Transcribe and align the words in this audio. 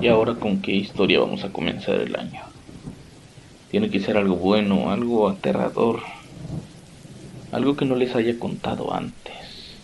¿Y 0.00 0.08
ahora 0.08 0.34
con 0.34 0.62
qué 0.62 0.72
historia 0.72 1.20
vamos 1.20 1.44
a 1.44 1.52
comenzar 1.52 1.96
el 1.96 2.16
año? 2.16 2.40
Tiene 3.70 3.90
que 3.90 4.00
ser 4.00 4.16
algo 4.16 4.34
bueno, 4.34 4.90
algo 4.90 5.28
aterrador, 5.28 6.00
algo 7.52 7.76
que 7.76 7.84
no 7.84 7.96
les 7.96 8.16
haya 8.16 8.38
contado 8.38 8.94
antes. 8.94 9.76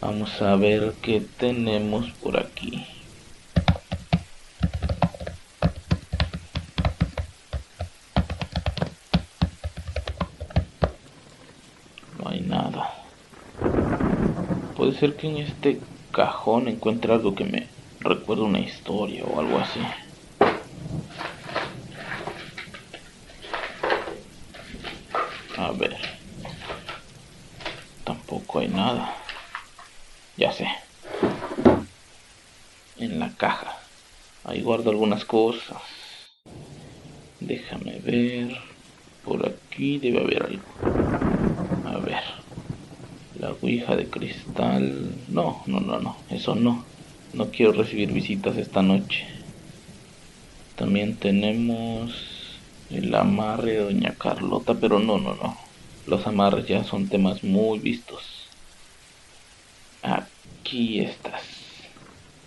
Vamos 0.00 0.42
a 0.42 0.56
ver 0.56 0.92
qué 1.02 1.22
tenemos 1.38 2.10
por 2.20 2.36
aquí. 2.36 2.84
No 12.18 12.28
hay 12.28 12.40
nada. 12.40 12.90
Puede 14.76 14.98
ser 14.98 15.14
que 15.14 15.28
en 15.28 15.36
este 15.36 15.78
cajón 16.10 16.66
encuentre 16.66 17.12
algo 17.12 17.36
que 17.36 17.44
me 17.44 17.73
recuerde 18.04 18.42
una 18.42 18.60
historia 18.60 19.24
o 19.24 19.40
algo 19.40 19.58
así. 19.58 19.80
A 25.56 25.72
ver. 25.72 25.96
Tampoco 28.04 28.58
hay 28.58 28.68
nada. 28.68 29.16
Ya 30.36 30.52
sé. 30.52 30.68
En 32.96 33.18
la 33.18 33.34
caja. 33.36 33.78
Ahí 34.44 34.62
guardo 34.62 34.90
algunas 34.90 35.24
cosas. 35.24 35.80
Déjame 37.40 38.00
ver. 38.00 38.58
Por 39.22 39.48
aquí 39.48 39.98
debe 39.98 40.20
haber 40.20 40.42
algo. 40.42 40.68
A 41.84 41.98
ver. 41.98 42.22
La 43.32 43.52
ouija 43.52 43.96
de 43.96 44.10
cristal. 44.10 45.24
No, 45.28 45.62
no, 45.66 45.80
no, 45.80 45.98
no. 45.98 46.18
Eso 46.28 46.54
no. 46.54 46.93
No 47.38 47.50
quiero 47.50 47.72
recibir 47.72 48.12
visitas 48.12 48.56
esta 48.56 48.80
noche. 48.80 49.26
También 50.76 51.18
tenemos 51.18 52.14
el 52.88 53.12
amarre 53.14 53.72
de 53.72 53.78
Doña 53.78 54.16
Carlota, 54.16 54.78
pero 54.78 55.00
no, 55.00 55.18
no, 55.18 55.34
no. 55.34 55.58
Los 56.04 56.26
amarres 56.28 56.66
ya 56.68 56.84
son 56.84 57.08
temas 57.08 57.42
muy 57.42 57.80
vistos. 57.80 58.22
Aquí 60.02 61.00
estás. 61.00 61.44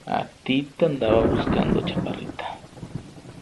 A 0.05 0.19
ti 0.43 0.73
te 0.77 0.85
andaba 0.85 1.21
buscando, 1.23 1.81
chaparrita. 1.81 2.45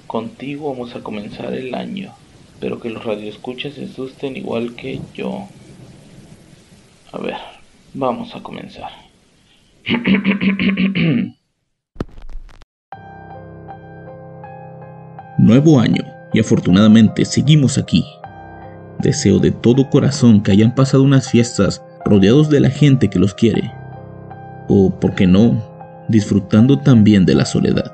Contigo 0.08 0.72
vamos 0.72 0.96
a 0.96 1.04
comenzar 1.04 1.54
el 1.54 1.76
año. 1.76 2.18
Espero 2.44 2.80
que 2.80 2.90
los 2.90 3.06
radioescuchas 3.06 3.76
se 3.76 3.86
asusten 3.86 4.36
igual 4.38 4.76
que 4.76 5.06
yo. 5.14 5.52
A 7.12 7.18
ver, 7.18 7.40
vamos 7.94 8.36
a 8.36 8.44
comenzar. 8.44 8.92
Nuevo 15.38 15.80
año 15.80 16.04
y 16.34 16.40
afortunadamente 16.40 17.24
seguimos 17.24 17.78
aquí. 17.78 18.04
Deseo 19.00 19.38
de 19.40 19.52
todo 19.52 19.92
corazón 19.92 20.42
que 20.42 20.52
hayan 20.52 20.74
pasado 20.74 21.04
unas 21.04 21.30
fiestas 21.30 21.84
rodeados 22.04 22.50
de 22.50 22.62
la 22.62 22.72
gente 22.72 23.10
que 23.10 23.20
los 23.20 23.36
quiere. 23.36 23.72
O, 24.68 25.00
por 25.00 25.14
qué 25.14 25.28
no, 25.28 25.62
disfrutando 26.10 26.80
también 26.80 27.26
de 27.26 27.36
la 27.36 27.46
soledad. 27.46 27.94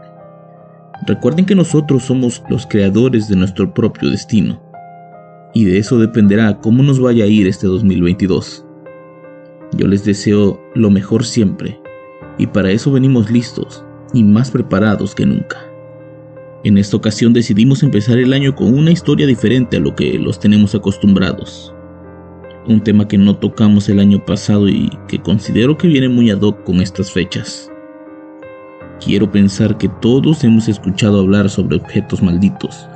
Recuerden 1.05 1.45
que 1.45 1.55
nosotros 1.55 2.03
somos 2.03 2.41
los 2.49 2.65
creadores 2.67 3.27
de 3.27 3.35
nuestro 3.35 3.73
propio 3.73 4.09
destino. 4.09 4.61
Y 5.53 5.65
de 5.65 5.77
eso 5.79 5.99
dependerá 5.99 6.59
cómo 6.59 6.83
nos 6.83 7.01
vaya 7.01 7.25
a 7.25 7.27
ir 7.27 7.47
este 7.47 7.67
2022. 7.67 8.65
Yo 9.73 9.87
les 9.87 10.03
deseo 10.03 10.61
lo 10.75 10.89
mejor 10.89 11.23
siempre. 11.23 11.79
Y 12.37 12.47
para 12.47 12.71
eso 12.71 12.91
venimos 12.91 13.29
listos 13.31 13.83
y 14.13 14.23
más 14.23 14.51
preparados 14.51 15.15
que 15.15 15.25
nunca. 15.25 15.57
En 16.63 16.77
esta 16.77 16.97
ocasión 16.97 17.33
decidimos 17.33 17.81
empezar 17.81 18.17
el 18.19 18.33
año 18.33 18.55
con 18.55 18.77
una 18.77 18.91
historia 18.91 19.25
diferente 19.25 19.77
a 19.77 19.79
lo 19.79 19.95
que 19.95 20.19
los 20.19 20.39
tenemos 20.39 20.75
acostumbrados. 20.75 21.73
Un 22.67 22.81
tema 22.81 23.07
que 23.07 23.17
no 23.17 23.35
tocamos 23.35 23.89
el 23.89 23.99
año 23.99 24.23
pasado 24.23 24.69
y 24.69 24.91
que 25.07 25.19
considero 25.19 25.77
que 25.77 25.87
viene 25.87 26.07
muy 26.07 26.29
ad 26.29 26.41
hoc 26.41 26.63
con 26.63 26.79
estas 26.79 27.11
fechas. 27.11 27.71
Quiero 29.03 29.31
pensar 29.31 29.77
que 29.79 29.89
todos 29.99 30.43
hemos 30.43 30.67
escuchado 30.67 31.21
hablar 31.21 31.49
sobre 31.49 31.77
objetos 31.77 32.21
malditos, 32.21 32.87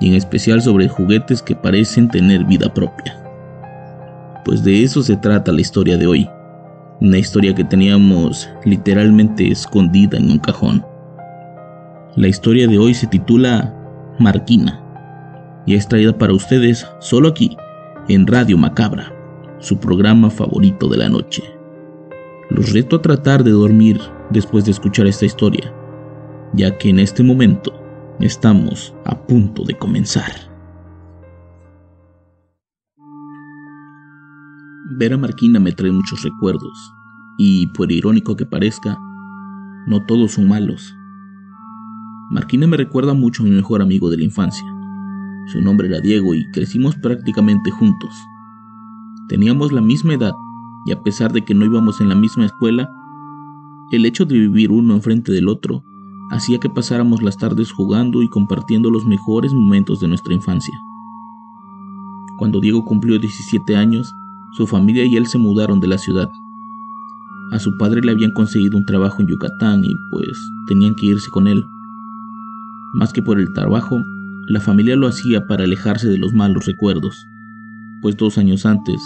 y 0.00 0.08
en 0.08 0.14
especial 0.14 0.62
sobre 0.62 0.86
juguetes 0.86 1.42
que 1.42 1.56
parecen 1.56 2.08
tener 2.08 2.44
vida 2.44 2.72
propia. 2.72 3.19
Pues 4.44 4.64
de 4.64 4.82
eso 4.82 5.02
se 5.02 5.16
trata 5.16 5.52
la 5.52 5.60
historia 5.60 5.96
de 5.96 6.06
hoy, 6.06 6.28
una 7.00 7.18
historia 7.18 7.54
que 7.54 7.64
teníamos 7.64 8.48
literalmente 8.64 9.50
escondida 9.50 10.16
en 10.18 10.30
un 10.30 10.38
cajón. 10.38 10.84
La 12.16 12.28
historia 12.28 12.66
de 12.66 12.78
hoy 12.78 12.94
se 12.94 13.06
titula 13.06 13.74
Marquina 14.18 14.82
y 15.66 15.74
es 15.74 15.86
traída 15.86 16.16
para 16.16 16.32
ustedes 16.32 16.86
solo 17.00 17.28
aquí, 17.28 17.56
en 18.08 18.26
Radio 18.26 18.56
Macabra, 18.58 19.12
su 19.58 19.78
programa 19.78 20.30
favorito 20.30 20.88
de 20.88 20.96
la 20.96 21.08
noche. 21.08 21.42
Los 22.48 22.72
reto 22.72 22.96
a 22.96 23.02
tratar 23.02 23.44
de 23.44 23.52
dormir 23.52 24.00
después 24.30 24.64
de 24.64 24.72
escuchar 24.72 25.06
esta 25.06 25.26
historia, 25.26 25.72
ya 26.54 26.76
que 26.78 26.88
en 26.88 26.98
este 26.98 27.22
momento 27.22 27.72
estamos 28.20 28.94
a 29.04 29.16
punto 29.16 29.64
de 29.64 29.74
comenzar. 29.74 30.49
Ver 34.92 35.12
a 35.12 35.16
Marquina 35.16 35.60
me 35.60 35.70
trae 35.70 35.92
muchos 35.92 36.24
recuerdos, 36.24 36.92
y 37.38 37.68
por 37.68 37.92
irónico 37.92 38.34
que 38.34 38.44
parezca, 38.44 38.98
no 39.86 40.04
todos 40.04 40.32
son 40.32 40.48
malos. 40.48 40.96
Marquina 42.28 42.66
me 42.66 42.76
recuerda 42.76 43.14
mucho 43.14 43.44
a 43.44 43.46
mi 43.46 43.52
mejor 43.52 43.82
amigo 43.82 44.10
de 44.10 44.16
la 44.16 44.24
infancia. 44.24 44.66
Su 45.46 45.60
nombre 45.60 45.86
era 45.86 46.00
Diego 46.00 46.34
y 46.34 46.44
crecimos 46.50 46.96
prácticamente 46.96 47.70
juntos. 47.70 48.10
Teníamos 49.28 49.70
la 49.70 49.80
misma 49.80 50.14
edad 50.14 50.32
y 50.84 50.90
a 50.90 51.00
pesar 51.04 51.32
de 51.32 51.44
que 51.44 51.54
no 51.54 51.64
íbamos 51.64 52.00
en 52.00 52.08
la 52.08 52.16
misma 52.16 52.46
escuela, 52.46 52.90
el 53.92 54.06
hecho 54.06 54.24
de 54.24 54.38
vivir 54.38 54.72
uno 54.72 54.94
enfrente 54.94 55.30
del 55.30 55.46
otro 55.46 55.84
hacía 56.32 56.58
que 56.58 56.68
pasáramos 56.68 57.22
las 57.22 57.36
tardes 57.36 57.70
jugando 57.70 58.22
y 58.22 58.28
compartiendo 58.28 58.90
los 58.90 59.06
mejores 59.06 59.52
momentos 59.54 60.00
de 60.00 60.08
nuestra 60.08 60.34
infancia. 60.34 60.74
Cuando 62.38 62.58
Diego 62.58 62.84
cumplió 62.84 63.20
17 63.20 63.76
años, 63.76 64.12
su 64.52 64.66
familia 64.66 65.04
y 65.04 65.16
él 65.16 65.26
se 65.26 65.38
mudaron 65.38 65.80
de 65.80 65.88
la 65.88 65.98
ciudad. 65.98 66.28
A 67.52 67.58
su 67.58 67.76
padre 67.76 68.00
le 68.00 68.12
habían 68.12 68.32
conseguido 68.32 68.76
un 68.76 68.84
trabajo 68.84 69.20
en 69.20 69.28
Yucatán 69.28 69.84
y 69.84 69.94
pues 70.10 70.28
tenían 70.66 70.94
que 70.94 71.06
irse 71.06 71.30
con 71.30 71.48
él. 71.48 71.64
Más 72.94 73.12
que 73.12 73.22
por 73.22 73.38
el 73.38 73.52
trabajo, 73.52 74.02
la 74.48 74.60
familia 74.60 74.96
lo 74.96 75.06
hacía 75.06 75.46
para 75.46 75.64
alejarse 75.64 76.08
de 76.08 76.18
los 76.18 76.32
malos 76.32 76.66
recuerdos, 76.66 77.26
pues 78.02 78.16
dos 78.16 78.38
años 78.38 78.66
antes, 78.66 79.00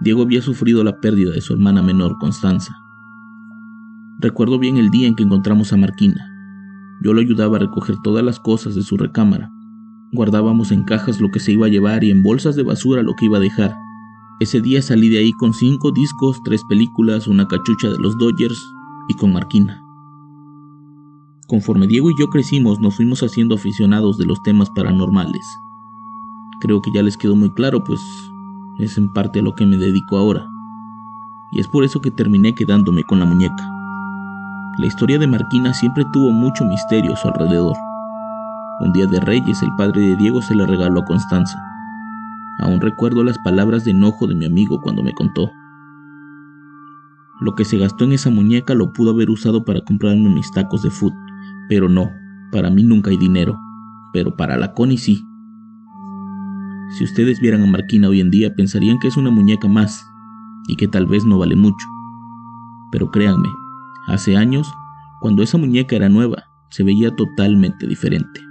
Diego 0.00 0.22
había 0.22 0.40
sufrido 0.40 0.84
la 0.84 1.00
pérdida 1.00 1.32
de 1.32 1.40
su 1.40 1.52
hermana 1.52 1.82
menor, 1.82 2.18
Constanza. 2.18 2.72
Recuerdo 4.20 4.58
bien 4.58 4.76
el 4.76 4.90
día 4.90 5.08
en 5.08 5.16
que 5.16 5.24
encontramos 5.24 5.72
a 5.72 5.76
Marquina. 5.76 6.24
Yo 7.02 7.12
lo 7.12 7.20
ayudaba 7.20 7.56
a 7.56 7.60
recoger 7.60 7.96
todas 8.04 8.24
las 8.24 8.38
cosas 8.38 8.76
de 8.76 8.82
su 8.82 8.96
recámara. 8.96 9.50
Guardábamos 10.12 10.70
en 10.70 10.84
cajas 10.84 11.20
lo 11.20 11.30
que 11.32 11.40
se 11.40 11.52
iba 11.52 11.66
a 11.66 11.70
llevar 11.70 12.04
y 12.04 12.12
en 12.12 12.22
bolsas 12.22 12.54
de 12.54 12.62
basura 12.62 13.02
lo 13.02 13.14
que 13.14 13.24
iba 13.24 13.38
a 13.38 13.40
dejar. 13.40 13.74
Ese 14.40 14.60
día 14.60 14.80
salí 14.82 15.08
de 15.08 15.18
ahí 15.18 15.32
con 15.32 15.52
cinco 15.52 15.90
discos, 15.90 16.40
tres 16.44 16.62
películas, 16.62 17.26
una 17.26 17.48
cachucha 17.48 17.88
de 17.88 17.98
los 17.98 18.16
Dodgers 18.18 18.72
y 19.08 19.14
con 19.14 19.32
Marquina. 19.32 19.82
Conforme 21.48 21.88
Diego 21.88 22.08
y 22.12 22.14
yo 22.16 22.28
crecimos, 22.28 22.78
nos 22.78 22.94
fuimos 22.94 23.24
haciendo 23.24 23.56
aficionados 23.56 24.16
de 24.16 24.26
los 24.26 24.40
temas 24.42 24.70
paranormales. 24.70 25.44
Creo 26.60 26.80
que 26.80 26.92
ya 26.92 27.02
les 27.02 27.16
quedó 27.16 27.34
muy 27.34 27.50
claro, 27.50 27.82
pues 27.82 28.00
es 28.78 28.96
en 28.96 29.12
parte 29.12 29.40
a 29.40 29.42
lo 29.42 29.56
que 29.56 29.66
me 29.66 29.76
dedico 29.76 30.16
ahora. 30.16 30.48
Y 31.50 31.58
es 31.58 31.66
por 31.66 31.82
eso 31.82 32.00
que 32.00 32.12
terminé 32.12 32.54
quedándome 32.54 33.02
con 33.02 33.18
la 33.18 33.24
muñeca. 33.24 33.68
La 34.78 34.86
historia 34.86 35.18
de 35.18 35.26
Marquina 35.26 35.74
siempre 35.74 36.04
tuvo 36.12 36.30
mucho 36.30 36.64
misterio 36.64 37.14
a 37.14 37.16
su 37.16 37.26
alrededor. 37.26 37.76
Un 38.82 38.92
día 38.92 39.06
de 39.06 39.18
Reyes, 39.18 39.60
el 39.62 39.74
padre 39.74 40.00
de 40.00 40.16
Diego 40.16 40.40
se 40.42 40.54
la 40.54 40.64
regaló 40.64 41.00
a 41.00 41.04
Constanza. 41.04 41.58
Aún 42.58 42.80
recuerdo 42.80 43.22
las 43.22 43.38
palabras 43.38 43.84
de 43.84 43.92
enojo 43.92 44.26
de 44.26 44.34
mi 44.34 44.44
amigo 44.44 44.80
cuando 44.80 45.02
me 45.02 45.12
contó. 45.12 45.50
Lo 47.40 47.54
que 47.54 47.64
se 47.64 47.78
gastó 47.78 48.04
en 48.04 48.12
esa 48.12 48.30
muñeca 48.30 48.74
lo 48.74 48.92
pudo 48.92 49.12
haber 49.12 49.30
usado 49.30 49.64
para 49.64 49.80
comprarme 49.82 50.28
mis 50.28 50.50
tacos 50.50 50.82
de 50.82 50.90
food, 50.90 51.12
pero 51.68 51.88
no, 51.88 52.10
para 52.50 52.68
mí 52.68 52.82
nunca 52.82 53.10
hay 53.10 53.16
dinero, 53.16 53.56
pero 54.12 54.36
para 54.36 54.56
la 54.56 54.74
Connie 54.74 54.98
sí. 54.98 55.24
Si 56.96 57.04
ustedes 57.04 57.38
vieran 57.40 57.62
a 57.62 57.66
Marquina 57.66 58.08
hoy 58.08 58.20
en 58.20 58.30
día 58.30 58.54
pensarían 58.54 58.98
que 58.98 59.06
es 59.08 59.16
una 59.16 59.30
muñeca 59.30 59.68
más 59.68 60.04
y 60.66 60.74
que 60.74 60.88
tal 60.88 61.06
vez 61.06 61.24
no 61.24 61.38
vale 61.38 61.54
mucho. 61.54 61.86
Pero 62.90 63.10
créanme, 63.10 63.48
hace 64.08 64.36
años, 64.36 64.72
cuando 65.20 65.42
esa 65.42 65.58
muñeca 65.58 65.94
era 65.94 66.08
nueva, 66.08 66.44
se 66.70 66.82
veía 66.82 67.14
totalmente 67.14 67.86
diferente. 67.86 68.47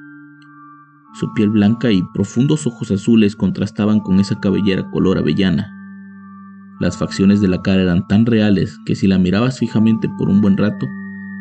Su 1.19 1.33
piel 1.33 1.49
blanca 1.49 1.91
y 1.91 2.03
profundos 2.03 2.67
ojos 2.67 2.91
azules 2.91 3.35
contrastaban 3.35 4.01
con 4.01 4.19
esa 4.19 4.39
cabellera 4.39 4.87
color 4.91 5.17
avellana. 5.17 5.73
Las 6.79 6.95
facciones 6.95 7.41
de 7.41 7.47
la 7.47 7.63
cara 7.63 7.81
eran 7.81 8.07
tan 8.07 8.27
reales 8.27 8.77
que 8.85 8.93
si 8.93 9.07
la 9.07 9.17
mirabas 9.17 9.57
fijamente 9.57 10.09
por 10.15 10.29
un 10.29 10.41
buen 10.41 10.57
rato, 10.57 10.85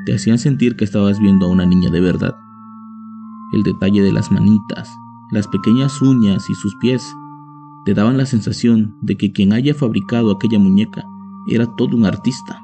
te 0.07 0.15
hacían 0.15 0.39
sentir 0.39 0.77
que 0.77 0.85
estabas 0.85 1.21
viendo 1.21 1.45
a 1.45 1.51
una 1.51 1.67
niña 1.67 1.91
de 1.91 2.01
verdad. 2.01 2.35
El 3.53 3.65
detalle 3.65 4.01
de 4.01 4.13
las 4.13 4.33
manitas, 4.33 4.89
las 5.31 5.47
pequeñas 5.47 6.01
uñas 6.01 6.49
y 6.49 6.55
sus 6.55 6.75
pies 6.77 7.15
te 7.85 7.93
daban 7.93 8.17
la 8.17 8.25
sensación 8.25 8.97
de 9.03 9.19
que 9.19 9.33
quien 9.33 9.53
haya 9.53 9.75
fabricado 9.75 10.31
aquella 10.31 10.59
muñeca 10.59 11.05
era 11.49 11.67
todo 11.77 11.99
un 11.99 12.07
artista. 12.07 12.63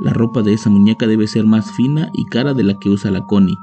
La 0.00 0.14
ropa 0.14 0.40
de 0.40 0.54
esa 0.54 0.70
muñeca 0.70 1.06
debe 1.06 1.26
ser 1.26 1.44
más 1.44 1.72
fina 1.72 2.10
y 2.14 2.24
cara 2.24 2.54
de 2.54 2.62
la 2.62 2.78
que 2.78 2.88
usa 2.88 3.10
la 3.10 3.26
Connie, 3.26 3.58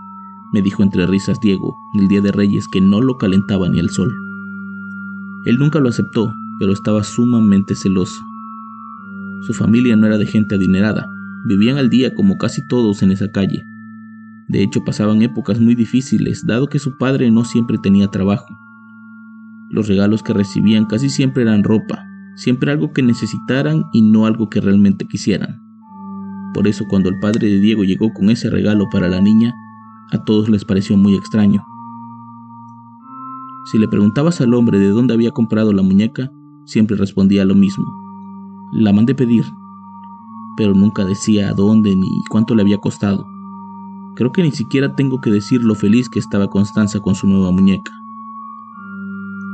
me 0.51 0.61
dijo 0.61 0.83
entre 0.83 1.05
risas 1.05 1.39
Diego, 1.39 1.75
el 1.93 2.07
día 2.07 2.21
de 2.21 2.31
Reyes 2.31 2.67
que 2.67 2.81
no 2.81 3.01
lo 3.01 3.17
calentaba 3.17 3.69
ni 3.69 3.79
el 3.79 3.89
sol. 3.89 4.13
Él 5.45 5.57
nunca 5.57 5.79
lo 5.79 5.89
aceptó, 5.89 6.33
pero 6.59 6.73
estaba 6.73 7.03
sumamente 7.03 7.75
celoso. 7.75 8.21
Su 9.41 9.53
familia 9.53 9.95
no 9.95 10.07
era 10.07 10.17
de 10.17 10.25
gente 10.25 10.55
adinerada, 10.55 11.07
vivían 11.45 11.77
al 11.77 11.89
día 11.89 12.13
como 12.13 12.37
casi 12.37 12.61
todos 12.67 13.01
en 13.03 13.11
esa 13.11 13.31
calle. 13.31 13.63
De 14.47 14.63
hecho, 14.63 14.83
pasaban 14.83 15.21
épocas 15.21 15.59
muy 15.59 15.75
difíciles, 15.75 16.45
dado 16.45 16.67
que 16.67 16.79
su 16.79 16.97
padre 16.97 17.29
no 17.31 17.45
siempre 17.45 17.77
tenía 17.77 18.07
trabajo. 18.07 18.47
Los 19.69 19.87
regalos 19.87 20.23
que 20.23 20.33
recibían 20.33 20.85
casi 20.85 21.09
siempre 21.09 21.43
eran 21.43 21.63
ropa, 21.63 22.03
siempre 22.35 22.71
algo 22.71 22.91
que 22.91 23.03
necesitaran 23.03 23.85
y 23.93 24.01
no 24.01 24.25
algo 24.25 24.49
que 24.49 24.59
realmente 24.59 25.05
quisieran. 25.05 25.61
Por 26.53 26.67
eso 26.67 26.85
cuando 26.89 27.09
el 27.09 27.19
padre 27.19 27.47
de 27.47 27.59
Diego 27.59 27.83
llegó 27.83 28.11
con 28.11 28.29
ese 28.31 28.49
regalo 28.49 28.89
para 28.91 29.07
la 29.07 29.21
niña, 29.21 29.53
a 30.11 30.23
todos 30.23 30.49
les 30.49 30.65
pareció 30.65 30.97
muy 30.97 31.15
extraño. 31.15 31.65
Si 33.65 33.77
le 33.77 33.87
preguntabas 33.87 34.41
al 34.41 34.53
hombre 34.53 34.79
de 34.79 34.89
dónde 34.89 35.13
había 35.13 35.31
comprado 35.31 35.73
la 35.73 35.83
muñeca, 35.83 36.31
siempre 36.65 36.97
respondía 36.97 37.45
lo 37.45 37.55
mismo. 37.55 37.85
La 38.73 38.93
mandé 38.93 39.13
pedir, 39.13 39.45
pero 40.57 40.73
nunca 40.73 41.05
decía 41.05 41.49
a 41.49 41.53
dónde 41.53 41.95
ni 41.95 42.07
cuánto 42.29 42.55
le 42.55 42.61
había 42.61 42.79
costado. 42.79 43.27
Creo 44.15 44.31
que 44.31 44.43
ni 44.43 44.51
siquiera 44.51 44.95
tengo 44.95 45.21
que 45.21 45.31
decir 45.31 45.63
lo 45.63 45.75
feliz 45.75 46.09
que 46.09 46.19
estaba 46.19 46.49
Constanza 46.49 46.99
con 46.99 47.15
su 47.15 47.27
nueva 47.27 47.51
muñeca. 47.51 47.91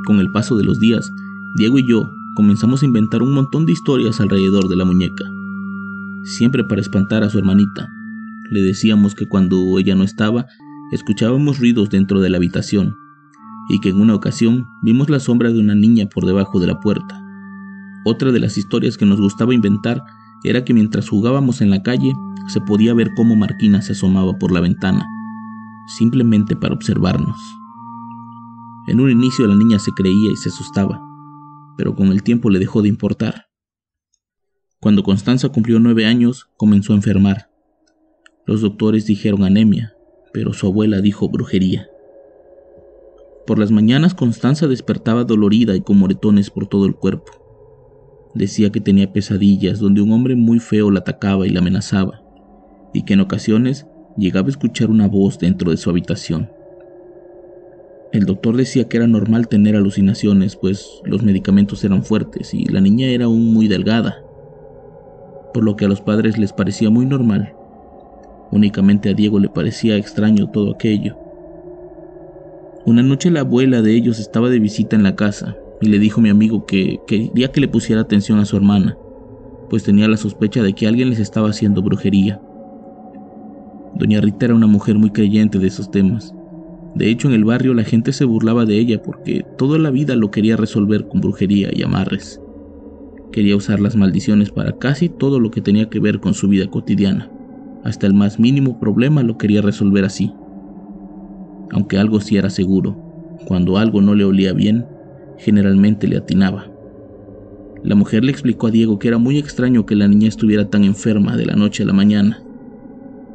Con 0.06 0.20
el 0.20 0.32
paso 0.32 0.56
de 0.56 0.64
los 0.64 0.80
días, 0.80 1.12
Diego 1.58 1.78
y 1.78 1.88
yo 1.88 2.04
comenzamos 2.36 2.82
a 2.82 2.86
inventar 2.86 3.22
un 3.22 3.34
montón 3.34 3.66
de 3.66 3.72
historias 3.72 4.20
alrededor 4.20 4.68
de 4.68 4.76
la 4.76 4.86
muñeca, 4.86 5.26
siempre 6.24 6.64
para 6.64 6.82
espantar 6.82 7.24
a 7.24 7.30
su 7.30 7.38
hermanita, 7.38 7.88
le 8.52 8.62
decíamos 8.62 9.16
que 9.16 9.28
cuando 9.28 9.78
ella 9.80 9.96
no 9.96 10.04
estaba, 10.04 10.48
escuchábamos 10.92 11.60
ruidos 11.60 11.90
dentro 11.90 12.22
de 12.22 12.30
la 12.30 12.38
habitación 12.38 12.96
y 13.70 13.80
que 13.80 13.90
en 13.90 14.00
una 14.00 14.14
ocasión 14.14 14.68
vimos 14.84 15.10
la 15.10 15.20
sombra 15.20 15.52
de 15.52 15.60
una 15.60 15.76
niña 15.76 16.08
por 16.08 16.26
debajo 16.26 16.60
de 16.60 16.68
la 16.68 16.80
puerta. 16.80 17.22
Otra 18.06 18.32
de 18.32 18.40
las 18.40 18.58
historias 18.58 18.98
que 18.98 19.06
nos 19.06 19.20
gustaba 19.20 19.56
inventar 19.56 20.04
era 20.44 20.64
que 20.64 20.74
mientras 20.74 21.10
jugábamos 21.10 21.62
en 21.62 21.72
la 21.72 21.82
calle 21.82 22.14
se 22.48 22.62
podía 22.62 22.94
ver 22.94 23.10
cómo 23.16 23.36
Marquina 23.36 23.82
se 23.82 23.94
asomaba 23.94 24.38
por 24.38 24.52
la 24.52 24.60
ventana, 24.60 25.06
simplemente 25.98 26.56
para 26.56 26.76
observarnos. 26.76 27.40
En 28.88 29.00
un 29.00 29.10
inicio 29.10 29.48
la 29.48 29.56
niña 29.56 29.80
se 29.80 29.92
creía 29.94 30.32
y 30.32 30.36
se 30.36 30.50
asustaba, 30.50 31.02
pero 31.78 31.96
con 31.96 32.10
el 32.10 32.22
tiempo 32.22 32.52
le 32.52 32.60
dejó 32.60 32.84
de 32.84 32.90
importar. 32.90 33.48
Cuando 34.80 35.02
Constanza 35.02 35.50
cumplió 35.50 35.80
nueve 35.80 36.06
años, 36.06 36.48
comenzó 36.58 36.94
a 36.94 36.98
enfermar 36.98 37.55
los 38.46 38.62
doctores 38.62 39.08
dijeron 39.08 39.44
anemia, 39.44 39.96
pero 40.32 40.54
su 40.54 40.68
abuela 40.68 41.02
dijo 41.02 41.30
brujería. 41.30 41.90
Por 43.48 43.58
las 43.58 43.72
mañanas 43.72 44.14
Constanza 44.14 44.68
despertaba 44.68 45.24
dolorida 45.24 45.76
y 45.76 45.82
con 45.82 45.98
moretones 45.98 46.52
por 46.52 46.68
todo 46.68 46.86
el 46.86 46.96
cuerpo. 46.96 47.32
Decía 48.36 48.72
que 48.72 48.82
tenía 48.82 49.12
pesadillas 49.12 49.80
donde 49.80 50.02
un 50.02 50.12
hombre 50.12 50.36
muy 50.36 50.60
feo 50.60 50.92
la 50.92 51.00
atacaba 51.00 51.48
y 51.48 51.50
la 51.50 51.60
amenazaba, 51.60 52.22
y 52.94 53.04
que 53.04 53.14
en 53.14 53.22
ocasiones 53.22 53.88
llegaba 54.16 54.48
a 54.48 54.52
escuchar 54.52 54.92
una 54.92 55.08
voz 55.08 55.40
dentro 55.40 55.72
de 55.72 55.78
su 55.78 55.90
habitación. 55.90 56.50
El 58.14 58.26
doctor 58.26 58.56
decía 58.56 58.88
que 58.88 58.98
era 58.98 59.08
normal 59.08 59.48
tener 59.48 59.76
alucinaciones, 59.76 60.56
pues 60.56 61.02
los 61.04 61.24
medicamentos 61.24 61.84
eran 61.84 62.04
fuertes 62.04 62.54
y 62.54 62.66
la 62.66 62.80
niña 62.80 63.08
era 63.08 63.26
aún 63.26 63.54
muy 63.54 63.68
delgada, 63.68 64.24
por 65.52 65.64
lo 65.64 65.76
que 65.76 65.86
a 65.86 65.88
los 65.88 66.02
padres 66.02 66.38
les 66.38 66.54
parecía 66.54 66.92
muy 66.92 67.08
normal 67.08 67.56
Únicamente 68.52 69.10
a 69.10 69.14
Diego 69.14 69.40
le 69.40 69.50
parecía 69.50 69.98
extraño 69.98 70.50
todo 70.50 70.74
aquello. 70.74 71.18
Una 72.86 73.02
noche 73.02 73.32
la 73.32 73.42
abuela 73.42 73.82
de 73.82 73.96
ellos 73.96 74.20
estaba 74.20 74.50
de 74.50 74.60
visita 74.60 74.96
en 74.96 75.04
la 75.04 75.16
casa 75.16 75.58
y 75.82 75.90
le 75.90 76.00
dijo 76.00 76.20
a 76.20 76.24
mi 76.24 76.30
amigo 76.30 76.66
que 76.66 77.00
quería 77.08 77.52
que 77.52 77.62
le 77.62 77.68
pusiera 77.68 78.02
atención 78.02 78.40
a 78.40 78.46
su 78.46 78.56
hermana, 78.56 78.98
pues 79.70 79.84
tenía 79.84 80.08
la 80.08 80.18
sospecha 80.18 80.62
de 80.62 80.74
que 80.74 80.88
alguien 80.88 81.10
les 81.10 81.20
estaba 81.20 81.50
haciendo 81.50 81.82
brujería. 81.82 82.40
Doña 83.96 84.22
Rita 84.22 84.46
era 84.46 84.56
una 84.56 84.68
mujer 84.68 84.98
muy 84.98 85.10
creyente 85.10 85.58
de 85.58 85.68
esos 85.68 85.90
temas. 85.90 86.34
De 86.96 87.10
hecho, 87.10 87.28
en 87.28 87.34
el 87.34 87.44
barrio 87.44 87.74
la 87.74 87.84
gente 87.84 88.14
se 88.14 88.26
burlaba 88.26 88.66
de 88.66 88.78
ella 88.78 89.02
porque 89.02 89.46
toda 89.58 89.80
la 89.80 89.90
vida 89.90 90.16
lo 90.16 90.32
quería 90.32 90.56
resolver 90.56 91.08
con 91.08 91.22
brujería 91.22 91.70
y 91.74 91.82
amarres. 91.82 92.40
Quería 93.32 93.56
usar 93.56 93.80
las 93.80 93.96
maldiciones 93.96 94.52
para 94.52 94.78
casi 94.78 95.10
todo 95.10 95.40
lo 95.40 95.52
que 95.52 95.62
tenía 95.62 95.90
que 95.90 96.00
ver 96.00 96.20
con 96.20 96.34
su 96.34 96.48
vida 96.48 96.68
cotidiana. 96.68 97.32
Hasta 97.86 98.08
el 98.08 98.16
más 98.16 98.40
mínimo 98.40 98.80
problema 98.80 99.22
lo 99.22 99.38
quería 99.38 99.62
resolver 99.62 100.06
así. 100.06 100.34
Aunque 101.72 102.00
algo 102.00 102.20
sí 102.20 102.36
era 102.36 102.50
seguro, 102.50 102.98
cuando 103.46 103.78
algo 103.78 104.02
no 104.02 104.16
le 104.16 104.26
olía 104.26 104.54
bien, 104.54 104.88
generalmente 105.38 106.08
le 106.08 106.18
atinaba. 106.18 106.68
La 107.84 107.94
mujer 107.94 108.24
le 108.24 108.32
explicó 108.32 108.68
a 108.68 108.72
Diego 108.72 108.98
que 108.98 109.08
era 109.08 109.20
muy 109.20 109.38
extraño 109.38 109.86
que 109.86 109.96
la 109.96 110.08
niña 110.08 110.28
estuviera 110.28 110.68
tan 110.68 110.84
enferma 110.84 111.38
de 111.38 111.46
la 111.46 111.56
noche 111.56 111.84
a 111.84 111.86
la 111.86 111.94
mañana, 111.94 112.42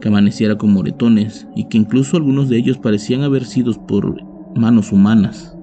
que 0.00 0.08
amaneciera 0.08 0.58
con 0.58 0.72
moretones 0.72 1.46
y 1.54 1.68
que 1.68 1.78
incluso 1.78 2.16
algunos 2.16 2.48
de 2.48 2.56
ellos 2.56 2.78
parecían 2.78 3.22
haber 3.22 3.44
sido 3.44 3.72
por 3.86 4.20
manos 4.56 4.90
humanas. 4.90 5.56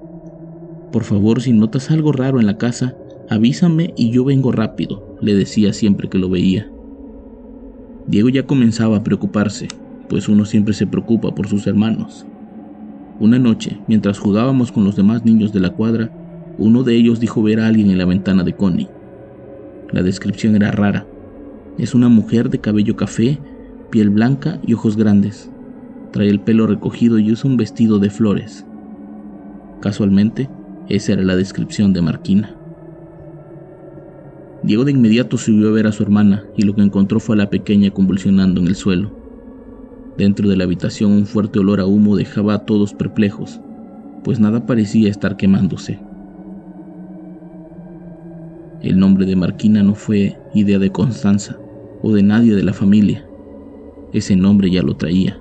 Por 0.94 1.04
favor, 1.04 1.42
si 1.42 1.52
notas 1.52 1.92
algo 1.92 2.14
raro 2.14 2.40
en 2.40 2.46
la 2.46 2.58
casa, 2.58 2.96
avísame 3.30 3.94
y 3.98 4.12
yo 4.12 4.24
vengo 4.24 4.54
rápido, 4.54 5.18
le 5.20 5.36
decía 5.36 5.74
siempre 5.74 6.08
que 6.08 6.20
lo 6.20 6.30
veía. 6.30 6.72
Diego 8.08 8.30
ya 8.30 8.48
comenzaba 8.48 8.98
a 8.98 9.04
preocuparse, 9.04 9.68
pues 10.08 10.30
uno 10.30 10.46
siempre 10.46 10.74
se 10.74 10.88
preocupa 10.88 11.36
por 11.36 11.48
sus 11.48 11.68
hermanos. 11.68 12.26
Una 13.20 13.38
noche, 13.38 13.80
mientras 13.88 14.18
jugábamos 14.18 14.72
con 14.72 14.86
los 14.86 14.96
demás 14.96 15.26
niños 15.26 15.52
de 15.52 15.60
la 15.60 15.72
cuadra, 15.72 16.10
uno 16.58 16.84
de 16.84 16.96
ellos 16.96 17.20
dijo 17.20 17.44
ver 17.44 17.60
a 17.60 17.68
alguien 17.68 17.92
en 17.92 17.98
la 17.98 18.06
ventana 18.06 18.44
de 18.44 18.54
Connie. 18.54 18.88
La 19.92 20.04
descripción 20.04 20.56
era 20.56 20.72
rara. 20.72 21.06
Es 21.78 21.94
una 21.94 22.10
mujer 22.10 22.50
de 22.50 22.60
cabello 22.60 22.96
café, 22.96 23.40
piel 23.90 24.10
blanca 24.10 24.60
y 24.66 24.74
ojos 24.74 24.98
grandes. 24.98 25.50
Trae 26.12 26.30
el 26.30 26.40
pelo 26.40 26.66
recogido 26.66 27.20
y 27.20 27.32
usa 27.32 27.50
un 27.50 27.58
vestido 27.58 28.00
de 28.00 28.10
flores. 28.10 28.66
Casualmente, 29.82 30.50
esa 30.90 31.14
era 31.14 31.24
la 31.24 31.36
descripción 31.36 31.94
de 31.94 32.02
Marquina. 32.02 32.57
Diego 34.64 34.86
de 34.86 34.92
inmediato 34.92 35.38
subió 35.38 35.70
a 35.70 35.72
ver 35.72 35.88
a 35.88 35.92
su 35.92 36.04
hermana 36.04 36.46
y 36.56 36.64
lo 36.64 36.74
que 36.74 36.82
encontró 36.82 37.20
fue 37.20 37.36
a 37.36 37.38
la 37.38 37.50
pequeña 37.50 37.92
convulsionando 37.92 38.60
en 38.60 38.68
el 38.68 38.76
suelo. 38.76 39.12
Dentro 40.18 40.50
de 40.50 40.58
la 40.58 40.64
habitación 40.64 41.12
un 41.12 41.26
fuerte 41.28 41.60
olor 41.60 41.80
a 41.80 41.86
humo 41.86 42.16
dejaba 42.16 42.56
a 42.56 42.66
todos 42.66 42.94
perplejos, 42.94 43.62
pues 44.24 44.40
nada 44.40 44.66
parecía 44.66 45.10
estar 45.10 45.38
quemándose. 45.38 46.00
El 48.82 48.98
nombre 49.00 49.26
de 49.26 49.36
Marquina 49.36 49.84
no 49.84 49.94
fue 49.94 50.38
idea 50.54 50.80
de 50.80 50.92
Constanza 50.92 51.58
o 52.02 52.14
de 52.14 52.24
nadie 52.24 52.56
de 52.56 52.64
la 52.64 52.74
familia. 52.74 53.28
Ese 54.12 54.36
nombre 54.36 54.72
ya 54.72 54.82
lo 54.82 54.96
traía. 54.96 55.40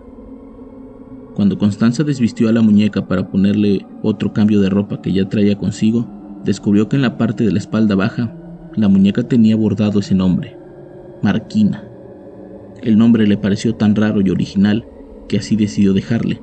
Cuando 1.35 1.59
Constanza 1.59 2.03
desvistió 2.03 2.49
a 2.49 2.53
la 2.53 2.63
muñeca 2.63 3.09
para 3.09 3.29
ponerle 3.29 3.87
otro 4.03 4.33
cambio 4.33 4.61
de 4.61 4.71
ropa 4.71 5.01
que 5.01 5.13
ya 5.13 5.29
traía 5.29 5.57
consigo, 5.57 6.07
descubrió 6.45 6.89
que 6.89 6.97
en 6.97 7.03
la 7.03 7.19
parte 7.19 7.45
de 7.45 7.53
la 7.53 7.59
espalda 7.59 7.95
baja 7.95 8.35
la 8.77 8.89
muñeca 8.89 9.23
tenía 9.23 9.57
bordado 9.57 10.01
ese 10.01 10.15
nombre, 10.15 10.57
Marquina. 11.23 11.83
El 12.83 12.99
nombre 12.99 13.27
le 13.27 13.39
pareció 13.39 13.75
tan 13.75 13.97
raro 13.97 14.21
y 14.21 14.29
original 14.29 14.87
que 15.29 15.39
así 15.39 15.57
decidió 15.57 15.95
dejarle. 15.95 16.43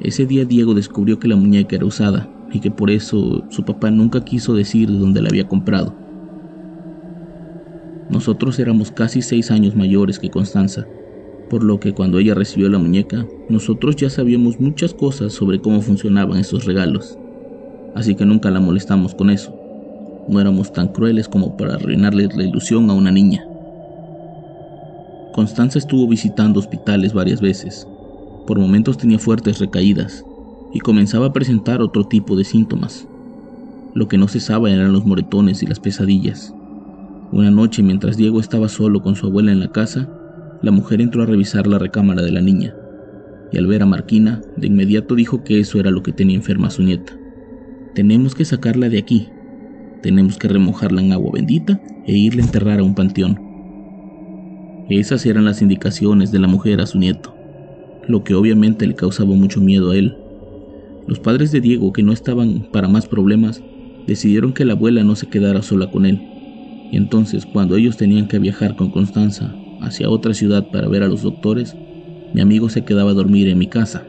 Ese 0.00 0.24
día 0.26 0.46
Diego 0.46 0.74
descubrió 0.74 1.18
que 1.18 1.28
la 1.28 1.36
muñeca 1.36 1.76
era 1.76 1.84
usada 1.84 2.30
y 2.50 2.60
que 2.60 2.70
por 2.70 2.90
eso 2.90 3.44
su 3.50 3.64
papá 3.64 3.90
nunca 3.90 4.24
quiso 4.24 4.54
decir 4.54 4.90
de 4.90 4.98
dónde 4.98 5.20
la 5.20 5.28
había 5.28 5.46
comprado. 5.46 5.94
Nosotros 8.08 8.58
éramos 8.58 8.90
casi 8.90 9.20
seis 9.20 9.50
años 9.50 9.76
mayores 9.76 10.18
que 10.18 10.30
Constanza, 10.30 10.86
por 11.50 11.62
lo 11.62 11.78
que 11.78 11.92
cuando 11.92 12.18
ella 12.18 12.34
recibió 12.34 12.70
la 12.70 12.78
muñeca, 12.78 13.26
nosotros 13.50 13.96
ya 13.96 14.08
sabíamos 14.08 14.60
muchas 14.60 14.94
cosas 14.94 15.34
sobre 15.34 15.60
cómo 15.60 15.82
funcionaban 15.82 16.38
esos 16.38 16.64
regalos, 16.64 17.18
así 17.94 18.14
que 18.14 18.24
nunca 18.24 18.50
la 18.50 18.60
molestamos 18.60 19.14
con 19.14 19.28
eso. 19.30 19.63
No 20.28 20.40
éramos 20.40 20.72
tan 20.72 20.88
crueles 20.88 21.28
como 21.28 21.56
para 21.56 21.74
arruinarle 21.74 22.28
la 22.34 22.44
ilusión 22.44 22.88
a 22.90 22.94
una 22.94 23.10
niña. 23.10 23.46
Constanza 25.32 25.78
estuvo 25.78 26.06
visitando 26.06 26.60
hospitales 26.60 27.12
varias 27.12 27.40
veces. 27.40 27.86
Por 28.46 28.58
momentos 28.58 28.98
tenía 28.98 29.18
fuertes 29.18 29.58
recaídas 29.58 30.24
y 30.72 30.80
comenzaba 30.80 31.26
a 31.26 31.32
presentar 31.32 31.82
otro 31.82 32.04
tipo 32.04 32.36
de 32.36 32.44
síntomas. 32.44 33.06
Lo 33.94 34.08
que 34.08 34.18
no 34.18 34.28
cesaba 34.28 34.70
eran 34.70 34.92
los 34.92 35.04
moretones 35.04 35.62
y 35.62 35.66
las 35.66 35.80
pesadillas. 35.80 36.54
Una 37.32 37.50
noche, 37.50 37.82
mientras 37.82 38.16
Diego 38.16 38.40
estaba 38.40 38.68
solo 38.68 39.02
con 39.02 39.16
su 39.16 39.26
abuela 39.26 39.52
en 39.52 39.60
la 39.60 39.72
casa, 39.72 40.08
la 40.62 40.70
mujer 40.70 41.00
entró 41.00 41.22
a 41.22 41.26
revisar 41.26 41.66
la 41.66 41.78
recámara 41.78 42.22
de 42.22 42.32
la 42.32 42.40
niña, 42.40 42.74
y 43.52 43.58
al 43.58 43.66
ver 43.66 43.82
a 43.82 43.86
Marquina, 43.86 44.40
de 44.56 44.66
inmediato 44.66 45.14
dijo 45.14 45.44
que 45.44 45.60
eso 45.60 45.78
era 45.78 45.90
lo 45.90 46.02
que 46.02 46.12
tenía 46.12 46.36
enferma 46.36 46.70
su 46.70 46.82
nieta. 46.82 47.12
Tenemos 47.94 48.34
que 48.34 48.44
sacarla 48.44 48.88
de 48.88 48.98
aquí. 48.98 49.28
Tenemos 50.04 50.36
que 50.36 50.48
remojarla 50.48 51.00
en 51.00 51.12
agua 51.12 51.30
bendita 51.32 51.80
e 52.04 52.12
irla 52.12 52.42
a 52.42 52.44
enterrar 52.44 52.78
a 52.78 52.82
un 52.82 52.94
panteón. 52.94 53.40
Esas 54.90 55.24
eran 55.24 55.46
las 55.46 55.62
indicaciones 55.62 56.30
de 56.30 56.40
la 56.40 56.46
mujer 56.46 56.82
a 56.82 56.86
su 56.86 56.98
nieto, 56.98 57.34
lo 58.06 58.22
que 58.22 58.34
obviamente 58.34 58.86
le 58.86 58.96
causaba 58.96 59.34
mucho 59.34 59.62
miedo 59.62 59.92
a 59.92 59.96
él. 59.96 60.18
Los 61.06 61.20
padres 61.20 61.52
de 61.52 61.62
Diego, 61.62 61.94
que 61.94 62.02
no 62.02 62.12
estaban 62.12 62.68
para 62.70 62.86
más 62.86 63.06
problemas, 63.06 63.62
decidieron 64.06 64.52
que 64.52 64.66
la 64.66 64.74
abuela 64.74 65.02
no 65.04 65.16
se 65.16 65.28
quedara 65.28 65.62
sola 65.62 65.90
con 65.90 66.04
él. 66.04 66.20
Y 66.92 66.98
entonces, 66.98 67.46
cuando 67.46 67.74
ellos 67.74 67.96
tenían 67.96 68.28
que 68.28 68.38
viajar 68.38 68.76
con 68.76 68.90
Constanza 68.90 69.56
hacia 69.80 70.10
otra 70.10 70.34
ciudad 70.34 70.68
para 70.70 70.86
ver 70.86 71.02
a 71.02 71.08
los 71.08 71.22
doctores, 71.22 71.74
mi 72.34 72.42
amigo 72.42 72.68
se 72.68 72.84
quedaba 72.84 73.12
a 73.12 73.14
dormir 73.14 73.48
en 73.48 73.56
mi 73.56 73.68
casa. 73.68 74.04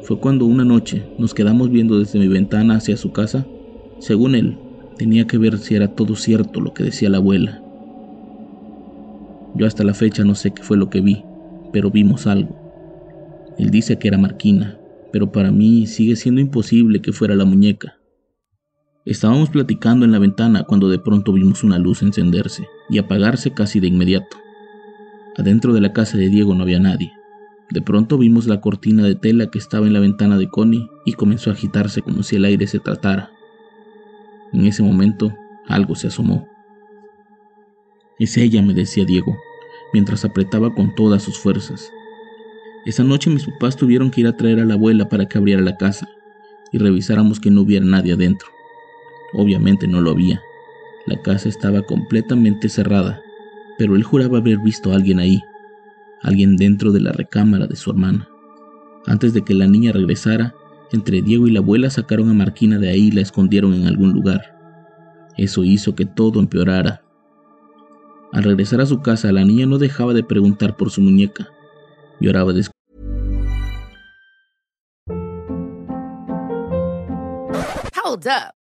Fue 0.00 0.18
cuando 0.18 0.46
una 0.46 0.64
noche 0.64 1.02
nos 1.18 1.34
quedamos 1.34 1.68
viendo 1.68 1.98
desde 1.98 2.18
mi 2.18 2.28
ventana 2.28 2.76
hacia 2.76 2.96
su 2.96 3.12
casa. 3.12 3.46
Según 4.02 4.34
él, 4.34 4.58
tenía 4.98 5.28
que 5.28 5.38
ver 5.38 5.58
si 5.58 5.76
era 5.76 5.86
todo 5.86 6.16
cierto 6.16 6.60
lo 6.60 6.74
que 6.74 6.82
decía 6.82 7.08
la 7.08 7.18
abuela. 7.18 7.62
Yo 9.54 9.64
hasta 9.64 9.84
la 9.84 9.94
fecha 9.94 10.24
no 10.24 10.34
sé 10.34 10.50
qué 10.50 10.60
fue 10.64 10.76
lo 10.76 10.90
que 10.90 11.00
vi, 11.00 11.24
pero 11.72 11.88
vimos 11.88 12.26
algo. 12.26 12.58
Él 13.58 13.70
dice 13.70 14.00
que 14.00 14.08
era 14.08 14.18
Marquina, 14.18 14.76
pero 15.12 15.30
para 15.30 15.52
mí 15.52 15.86
sigue 15.86 16.16
siendo 16.16 16.40
imposible 16.40 17.00
que 17.00 17.12
fuera 17.12 17.36
la 17.36 17.44
muñeca. 17.44 17.94
Estábamos 19.04 19.50
platicando 19.50 20.04
en 20.04 20.10
la 20.10 20.18
ventana 20.18 20.64
cuando 20.64 20.88
de 20.88 20.98
pronto 20.98 21.32
vimos 21.32 21.62
una 21.62 21.78
luz 21.78 22.02
encenderse 22.02 22.66
y 22.90 22.98
apagarse 22.98 23.52
casi 23.54 23.78
de 23.78 23.86
inmediato. 23.86 24.36
Adentro 25.36 25.74
de 25.74 25.80
la 25.80 25.92
casa 25.92 26.18
de 26.18 26.28
Diego 26.28 26.56
no 26.56 26.64
había 26.64 26.80
nadie. 26.80 27.12
De 27.70 27.80
pronto 27.80 28.18
vimos 28.18 28.48
la 28.48 28.60
cortina 28.60 29.04
de 29.04 29.14
tela 29.14 29.46
que 29.46 29.60
estaba 29.60 29.86
en 29.86 29.92
la 29.92 30.00
ventana 30.00 30.38
de 30.38 30.48
Connie 30.48 30.88
y 31.06 31.12
comenzó 31.12 31.50
a 31.50 31.52
agitarse 31.52 32.02
como 32.02 32.24
si 32.24 32.34
el 32.34 32.46
aire 32.46 32.66
se 32.66 32.80
tratara. 32.80 33.30
En 34.52 34.66
ese 34.66 34.82
momento, 34.82 35.34
algo 35.66 35.94
se 35.94 36.08
asomó. 36.08 36.46
Es 38.18 38.36
ella, 38.36 38.62
me 38.62 38.74
decía 38.74 39.04
Diego, 39.04 39.36
mientras 39.92 40.24
apretaba 40.24 40.74
con 40.74 40.94
todas 40.94 41.22
sus 41.22 41.38
fuerzas. 41.38 41.90
Esa 42.84 43.04
noche 43.04 43.30
mis 43.30 43.46
papás 43.46 43.76
tuvieron 43.76 44.10
que 44.10 44.22
ir 44.22 44.26
a 44.26 44.36
traer 44.36 44.60
a 44.60 44.64
la 44.64 44.74
abuela 44.74 45.08
para 45.08 45.26
que 45.26 45.38
abriera 45.38 45.62
la 45.62 45.76
casa 45.76 46.08
y 46.72 46.78
revisáramos 46.78 47.40
que 47.40 47.50
no 47.50 47.62
hubiera 47.62 47.84
nadie 47.84 48.12
adentro. 48.12 48.48
Obviamente 49.32 49.86
no 49.86 50.00
lo 50.00 50.10
había. 50.10 50.42
La 51.06 51.20
casa 51.22 51.48
estaba 51.48 51.82
completamente 51.82 52.68
cerrada 52.68 53.22
pero 53.78 53.96
él 53.96 54.02
juraba 54.02 54.38
haber 54.38 54.58
visto 54.58 54.92
a 54.92 54.94
alguien 54.94 55.18
ahí, 55.18 55.42
alguien 56.20 56.56
dentro 56.56 56.92
de 56.92 57.00
la 57.00 57.12
recámara 57.12 57.66
de 57.66 57.76
su 57.76 57.90
hermana. 57.90 58.28
Antes 59.06 59.32
de 59.32 59.42
que 59.42 59.54
la 59.54 59.66
niña 59.66 59.92
regresara, 59.92 60.54
entre 60.92 61.22
Diego 61.22 61.46
y 61.46 61.50
la 61.50 61.60
abuela 61.60 61.90
sacaron 61.90 62.30
a 62.30 62.34
Marquina 62.34 62.78
de 62.78 62.90
ahí 62.90 63.08
y 63.08 63.10
la 63.10 63.20
escondieron 63.20 63.74
en 63.74 63.86
algún 63.86 64.12
lugar. 64.12 64.58
Eso 65.36 65.64
hizo 65.64 65.94
que 65.94 66.04
todo 66.04 66.40
empeorara. 66.40 67.02
Al 68.32 68.44
regresar 68.44 68.80
a 68.80 68.86
su 68.86 69.02
casa, 69.02 69.32
la 69.32 69.44
niña 69.44 69.66
no 69.66 69.78
dejaba 69.78 70.14
de 70.14 70.24
preguntar 70.24 70.76
por 70.76 70.90
su 70.90 71.00
muñeca. 71.00 71.48
Lloraba 72.20 72.52
de 72.52 72.66
Hold 78.04 78.26
up. 78.26 78.61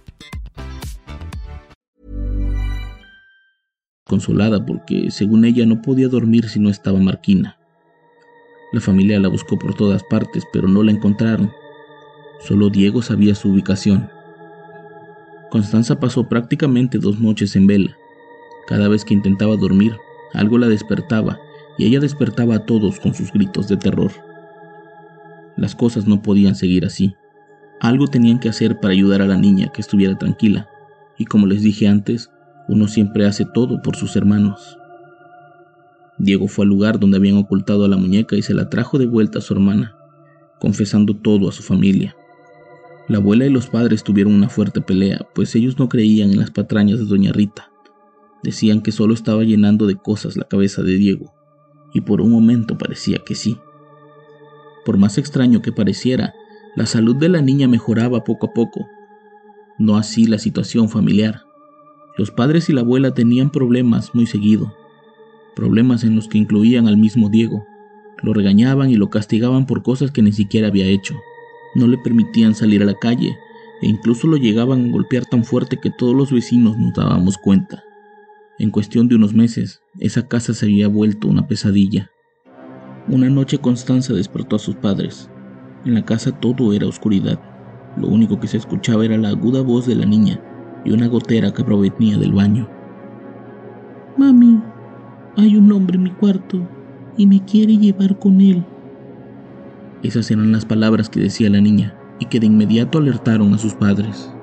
consolada 4.11 4.65
porque, 4.65 5.09
según 5.09 5.45
ella, 5.45 5.65
no 5.65 5.81
podía 5.81 6.09
dormir 6.09 6.49
si 6.49 6.59
no 6.59 6.69
estaba 6.69 6.99
Marquina. 6.99 7.57
La 8.73 8.81
familia 8.81 9.21
la 9.21 9.29
buscó 9.29 9.57
por 9.57 9.73
todas 9.73 10.03
partes, 10.03 10.43
pero 10.51 10.67
no 10.67 10.83
la 10.83 10.91
encontraron. 10.91 11.49
Solo 12.41 12.69
Diego 12.69 13.01
sabía 13.01 13.35
su 13.35 13.49
ubicación. 13.49 14.09
Constanza 15.49 15.97
pasó 15.97 16.27
prácticamente 16.27 16.97
dos 16.97 17.21
noches 17.21 17.55
en 17.55 17.67
vela. 17.67 17.95
Cada 18.67 18.89
vez 18.89 19.05
que 19.05 19.13
intentaba 19.13 19.55
dormir, 19.55 19.95
algo 20.33 20.57
la 20.57 20.67
despertaba 20.67 21.39
y 21.77 21.85
ella 21.85 22.01
despertaba 22.01 22.55
a 22.55 22.65
todos 22.65 22.99
con 22.99 23.13
sus 23.13 23.31
gritos 23.31 23.69
de 23.69 23.77
terror. 23.77 24.11
Las 25.55 25.73
cosas 25.73 26.05
no 26.05 26.21
podían 26.21 26.55
seguir 26.55 26.83
así. 26.83 27.15
Algo 27.79 28.07
tenían 28.07 28.39
que 28.39 28.49
hacer 28.49 28.81
para 28.81 28.93
ayudar 28.93 29.21
a 29.21 29.27
la 29.27 29.37
niña 29.37 29.71
que 29.73 29.79
estuviera 29.79 30.17
tranquila, 30.17 30.67
y 31.17 31.23
como 31.25 31.47
les 31.47 31.61
dije 31.61 31.87
antes, 31.87 32.29
uno 32.71 32.87
siempre 32.87 33.25
hace 33.25 33.43
todo 33.43 33.81
por 33.81 33.97
sus 33.97 34.15
hermanos. 34.15 34.77
Diego 36.17 36.47
fue 36.47 36.63
al 36.63 36.69
lugar 36.69 37.01
donde 37.01 37.17
habían 37.17 37.35
ocultado 37.35 37.83
a 37.83 37.89
la 37.89 37.97
muñeca 37.97 38.37
y 38.37 38.41
se 38.41 38.53
la 38.53 38.69
trajo 38.69 38.97
de 38.97 39.07
vuelta 39.07 39.39
a 39.39 39.41
su 39.41 39.53
hermana, 39.53 39.97
confesando 40.57 41.13
todo 41.13 41.49
a 41.49 41.51
su 41.51 41.63
familia. 41.63 42.15
La 43.09 43.17
abuela 43.17 43.45
y 43.45 43.49
los 43.49 43.67
padres 43.67 44.05
tuvieron 44.05 44.33
una 44.33 44.47
fuerte 44.47 44.79
pelea, 44.79 45.27
pues 45.35 45.53
ellos 45.55 45.77
no 45.79 45.89
creían 45.89 46.31
en 46.31 46.39
las 46.39 46.51
patrañas 46.51 46.99
de 46.99 47.05
doña 47.05 47.33
Rita. 47.33 47.69
Decían 48.41 48.81
que 48.81 48.93
solo 48.93 49.13
estaba 49.13 49.43
llenando 49.43 49.85
de 49.85 49.97
cosas 49.97 50.37
la 50.37 50.45
cabeza 50.45 50.81
de 50.81 50.93
Diego, 50.93 51.33
y 51.93 51.99
por 51.99 52.21
un 52.21 52.31
momento 52.31 52.77
parecía 52.77 53.17
que 53.17 53.35
sí. 53.35 53.57
Por 54.85 54.97
más 54.97 55.17
extraño 55.17 55.61
que 55.61 55.73
pareciera, 55.73 56.33
la 56.77 56.85
salud 56.85 57.17
de 57.17 57.27
la 57.27 57.41
niña 57.41 57.67
mejoraba 57.67 58.23
poco 58.23 58.45
a 58.45 58.53
poco, 58.53 58.87
no 59.77 59.97
así 59.97 60.25
la 60.25 60.37
situación 60.37 60.87
familiar. 60.87 61.50
Los 62.17 62.31
padres 62.31 62.69
y 62.69 62.73
la 62.73 62.81
abuela 62.81 63.13
tenían 63.13 63.51
problemas 63.51 64.13
muy 64.13 64.25
seguido, 64.25 64.75
problemas 65.55 66.03
en 66.03 66.15
los 66.15 66.27
que 66.27 66.37
incluían 66.37 66.87
al 66.87 66.97
mismo 66.97 67.29
Diego. 67.29 67.65
Lo 68.21 68.33
regañaban 68.33 68.89
y 68.89 68.95
lo 68.95 69.09
castigaban 69.09 69.65
por 69.65 69.81
cosas 69.81 70.11
que 70.11 70.21
ni 70.21 70.31
siquiera 70.31 70.67
había 70.67 70.85
hecho. 70.85 71.15
No 71.75 71.87
le 71.87 71.97
permitían 71.97 72.53
salir 72.53 72.81
a 72.81 72.85
la 72.85 72.95
calle 72.95 73.37
e 73.81 73.87
incluso 73.87 74.27
lo 74.27 74.37
llegaban 74.37 74.89
a 74.89 74.91
golpear 74.91 75.25
tan 75.25 75.43
fuerte 75.43 75.77
que 75.77 75.89
todos 75.89 76.15
los 76.15 76.31
vecinos 76.31 76.77
nos 76.77 76.93
dábamos 76.93 77.37
cuenta. 77.37 77.83
En 78.59 78.69
cuestión 78.69 79.07
de 79.07 79.15
unos 79.15 79.33
meses, 79.33 79.81
esa 79.99 80.27
casa 80.27 80.53
se 80.53 80.65
había 80.65 80.87
vuelto 80.87 81.27
una 81.27 81.47
pesadilla. 81.47 82.11
Una 83.07 83.29
noche 83.29 83.57
Constanza 83.57 84.13
despertó 84.13 84.57
a 84.57 84.59
sus 84.59 84.75
padres. 84.75 85.29
En 85.85 85.95
la 85.95 86.05
casa 86.05 86.31
todo 86.31 86.73
era 86.73 86.85
oscuridad. 86.85 87.39
Lo 87.97 88.07
único 88.07 88.39
que 88.39 88.47
se 88.47 88.57
escuchaba 88.57 89.03
era 89.03 89.17
la 89.17 89.29
aguda 89.29 89.61
voz 89.61 89.87
de 89.87 89.95
la 89.95 90.05
niña, 90.05 90.39
y 90.83 90.91
una 90.91 91.07
gotera 91.07 91.53
que 91.53 91.63
provenía 91.63 92.17
del 92.17 92.33
baño. 92.33 92.67
Mami, 94.17 94.61
hay 95.37 95.55
un 95.55 95.71
hombre 95.71 95.97
en 95.97 96.03
mi 96.03 96.11
cuarto 96.11 96.59
y 97.17 97.27
me 97.27 97.43
quiere 97.43 97.77
llevar 97.77 98.17
con 98.19 98.41
él. 98.41 98.63
Esas 100.03 100.29
eran 100.31 100.51
las 100.51 100.65
palabras 100.65 101.09
que 101.09 101.19
decía 101.19 101.49
la 101.49 101.61
niña 101.61 101.95
y 102.19 102.25
que 102.25 102.39
de 102.39 102.47
inmediato 102.47 102.97
alertaron 102.97 103.53
a 103.53 103.57
sus 103.57 103.73
padres. 103.73 104.33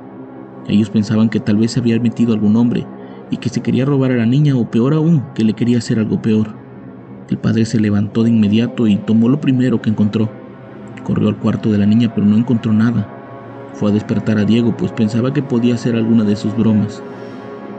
Ellos 0.69 0.91
pensaban 0.91 1.29
que 1.29 1.41
tal 1.41 1.57
vez 1.57 1.73
se 1.73 1.81
había 1.81 1.99
metido 2.01 2.33
algún 2.33 2.57
hombre 2.57 2.87
y 3.31 3.37
que 3.39 3.49
se 3.49 3.61
quería 3.61 3.85
robar 3.85 4.13
a 4.13 4.17
la 4.17 4.27
niña 4.27 4.57
o 4.57 4.71
peor 4.71 4.95
aún, 4.95 5.25
que 5.35 5.45
le 5.45 5.55
quería 5.55 5.79
hacer 5.79 5.99
algo 5.99 6.23
peor. 6.23 6.55
El 7.29 7.39
padre 7.39 7.65
se 7.65 7.81
levantó 7.81 8.23
de 8.23 8.31
inmediato 8.31 8.87
y 8.87 8.97
tomó 8.97 9.29
lo 9.29 9.41
primero 9.41 9.83
que 9.83 9.91
encontró. 9.91 10.31
Corrió 11.05 11.29
al 11.29 11.39
cuarto 11.39 11.71
de 11.71 11.79
la 11.79 11.87
niña 11.87 12.15
pero 12.15 12.27
no 12.27 12.37
encontró 12.37 12.73
nada. 12.73 13.18
Fue 13.79 13.91
a 13.91 13.95
despertar 13.95 14.39
a 14.39 14.45
Diego, 14.45 14.77
pues 14.77 14.91
pensaba 14.91 15.33
que 15.33 15.41
podía 15.41 15.77
hacer 15.77 15.95
alguna 15.95 16.25
de 16.25 16.35
sus 16.35 16.57
bromas. 16.57 17.01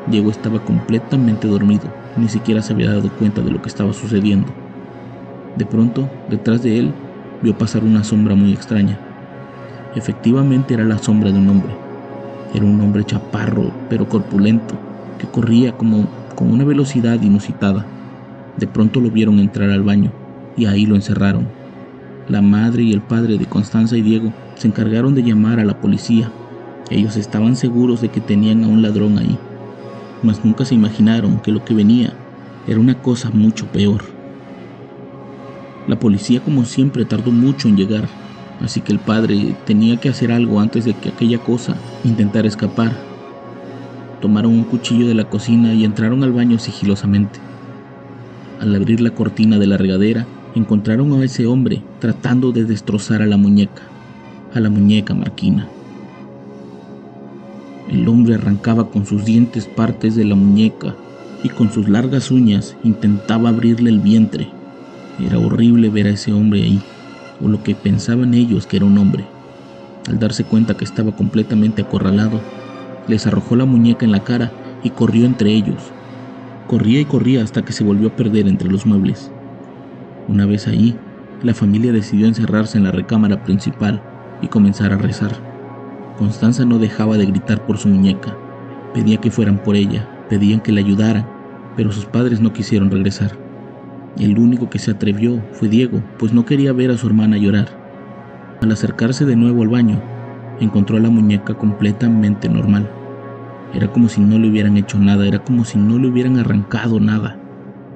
Diego 0.08 0.32
estaba 0.32 0.64
completamente 0.64 1.46
dormido, 1.46 1.94
ni 2.16 2.30
siquiera 2.30 2.62
se 2.62 2.72
había 2.72 2.94
dado 2.94 3.10
cuenta 3.10 3.42
de 3.42 3.52
lo 3.52 3.62
que 3.62 3.68
estaba 3.68 3.92
sucediendo. 3.92 4.48
De 5.58 5.66
pronto, 5.66 6.10
detrás 6.30 6.64
de 6.64 6.80
él, 6.80 6.94
vio 7.42 7.58
pasar 7.58 7.84
una 7.84 8.06
sombra 8.06 8.34
muy 8.34 8.54
extraña. 8.54 8.98
Efectivamente 9.94 10.74
era 10.74 10.86
la 10.86 11.00
sombra 11.00 11.34
de 11.34 11.38
un 11.38 11.50
hombre. 11.50 11.76
Era 12.54 12.64
un 12.64 12.80
hombre 12.80 13.04
chaparro, 13.04 13.70
pero 13.90 14.08
corpulento, 14.08 14.76
que 15.18 15.28
corría 15.28 15.74
como 15.74 16.08
con 16.34 16.50
una 16.50 16.64
velocidad 16.64 17.22
inusitada. 17.22 17.86
De 18.56 18.68
pronto 18.68 19.02
lo 19.02 19.12
vieron 19.12 19.38
entrar 19.38 19.70
al 19.70 19.84
baño 19.84 20.14
y 20.56 20.66
ahí 20.66 20.86
lo 20.86 20.96
encerraron. 20.96 21.59
La 22.30 22.44
madre 22.44 22.84
y 22.84 22.94
el 22.94 23.02
padre 23.02 23.40
de 23.40 23.48
Constanza 23.48 23.98
y 23.98 24.04
Diego 24.04 24.32
se 24.54 24.68
encargaron 24.68 25.16
de 25.16 25.24
llamar 25.24 25.60
a 25.60 25.66
la 25.66 25.82
policía. 25.82 26.32
Ellos 26.92 27.18
estaban 27.18 27.56
seguros 27.56 28.02
de 28.02 28.10
que 28.10 28.22
tenían 28.22 28.64
a 28.64 28.68
un 28.68 28.84
ladrón 28.84 29.18
ahí, 29.18 29.36
mas 30.22 30.46
nunca 30.46 30.64
se 30.64 30.76
imaginaron 30.76 31.40
que 31.40 31.52
lo 31.52 31.66
que 31.66 31.74
venía 31.74 32.14
era 32.68 32.80
una 32.80 33.02
cosa 33.02 33.32
mucho 33.32 33.66
peor. 33.72 34.04
La 35.88 35.98
policía 35.98 36.40
como 36.40 36.66
siempre 36.66 37.04
tardó 37.04 37.32
mucho 37.32 37.68
en 37.68 37.76
llegar, 37.76 38.08
así 38.62 38.82
que 38.82 38.92
el 38.92 39.00
padre 39.00 39.56
tenía 39.66 39.98
que 39.98 40.10
hacer 40.10 40.32
algo 40.32 40.60
antes 40.60 40.86
de 40.86 40.94
que 40.94 41.10
aquella 41.10 41.40
cosa 41.40 41.78
intentara 42.04 42.48
escapar. 42.48 42.96
Tomaron 44.22 44.54
un 44.54 44.66
cuchillo 44.66 45.08
de 45.08 45.16
la 45.16 45.28
cocina 45.28 45.74
y 45.74 45.84
entraron 45.84 46.24
al 46.24 46.32
baño 46.32 46.60
sigilosamente. 46.60 47.40
Al 48.60 48.76
abrir 48.76 49.02
la 49.02 49.10
cortina 49.10 49.58
de 49.58 49.66
la 49.66 49.78
regadera, 49.78 50.28
encontraron 50.60 51.14
a 51.14 51.24
ese 51.24 51.48
hombre 51.48 51.82
tratando 52.00 52.52
de 52.52 52.66
destrozar 52.66 53.22
a 53.22 53.26
la 53.26 53.38
muñeca, 53.38 53.82
a 54.54 54.60
la 54.60 54.70
muñeca 54.70 55.14
Marquina. 55.14 55.68
El 57.90 58.08
hombre 58.08 58.36
arrancaba 58.36 58.92
con 58.92 59.06
sus 59.06 59.26
dientes 59.26 59.66
partes 59.66 60.16
de 60.16 60.24
la 60.24 60.36
muñeca 60.36 60.96
y 61.44 61.50
con 61.50 61.72
sus 61.72 61.90
largas 61.90 62.30
uñas 62.30 62.76
intentaba 62.84 63.50
abrirle 63.50 63.90
el 63.90 64.00
vientre. 64.00 64.48
Era 65.20 65.40
horrible 65.40 65.90
ver 65.90 66.06
a 66.06 66.12
ese 66.12 66.32
hombre 66.32 66.62
ahí, 66.62 66.82
o 67.42 67.48
lo 67.48 67.64
que 67.64 67.74
pensaban 67.74 68.34
ellos 68.34 68.68
que 68.68 68.78
era 68.78 68.86
un 68.86 68.98
hombre. 68.98 69.26
Al 70.08 70.20
darse 70.20 70.44
cuenta 70.44 70.78
que 70.78 70.86
estaba 70.86 71.16
completamente 71.16 71.82
acorralado, 71.82 72.42
les 73.08 73.26
arrojó 73.26 73.56
la 73.56 73.66
muñeca 73.66 74.06
en 74.06 74.12
la 74.12 74.24
cara 74.24 74.52
y 74.84 74.92
corrió 74.92 75.26
entre 75.26 75.52
ellos. 75.52 75.82
Corría 76.68 77.00
y 77.02 77.06
corría 77.06 77.44
hasta 77.44 77.64
que 77.64 77.74
se 77.74 77.84
volvió 77.84 78.10
a 78.10 78.16
perder 78.16 78.48
entre 78.48 78.70
los 78.70 78.86
muebles. 78.86 79.32
Una 80.30 80.46
vez 80.46 80.68
ahí, 80.68 80.96
la 81.42 81.56
familia 81.56 81.92
decidió 81.92 82.28
encerrarse 82.28 82.78
en 82.78 82.84
la 82.84 82.92
recámara 82.92 83.44
principal 83.44 84.00
y 84.44 84.48
comenzar 84.48 84.94
a 84.94 84.98
rezar. 84.98 85.32
Constanza 86.20 86.66
no 86.66 86.78
dejaba 86.78 87.18
de 87.18 87.26
gritar 87.26 87.66
por 87.66 87.80
su 87.80 87.88
muñeca. 87.88 88.38
Pedía 88.94 89.18
que 89.18 89.32
fueran 89.32 89.58
por 89.58 89.76
ella, 89.76 90.08
pedían 90.30 90.60
que 90.60 90.72
la 90.72 90.82
ayudaran, 90.82 91.26
pero 91.76 91.92
sus 91.92 92.06
padres 92.06 92.42
no 92.42 92.54
quisieron 92.54 92.92
regresar. 92.92 93.32
El 94.20 94.38
único 94.38 94.70
que 94.70 94.78
se 94.78 94.92
atrevió 94.92 95.42
fue 95.54 95.68
Diego, 95.68 96.04
pues 96.20 96.32
no 96.32 96.46
quería 96.46 96.74
ver 96.74 96.92
a 96.92 96.98
su 96.98 97.08
hermana 97.08 97.38
llorar. 97.38 97.68
Al 98.62 98.72
acercarse 98.72 99.26
de 99.26 99.36
nuevo 99.36 99.64
al 99.64 99.70
baño, 99.70 100.00
encontró 100.60 100.98
a 100.98 101.00
la 101.00 101.10
muñeca 101.10 101.56
completamente 101.56 102.50
normal. 102.50 102.88
Era 103.74 103.92
como 103.92 104.10
si 104.10 104.22
no 104.22 104.38
le 104.38 104.48
hubieran 104.48 104.78
hecho 104.78 105.00
nada, 105.00 105.26
era 105.26 105.40
como 105.40 105.66
si 105.66 105.80
no 105.80 105.98
le 105.98 106.08
hubieran 106.08 106.38
arrancado 106.38 107.00
nada, 107.00 107.40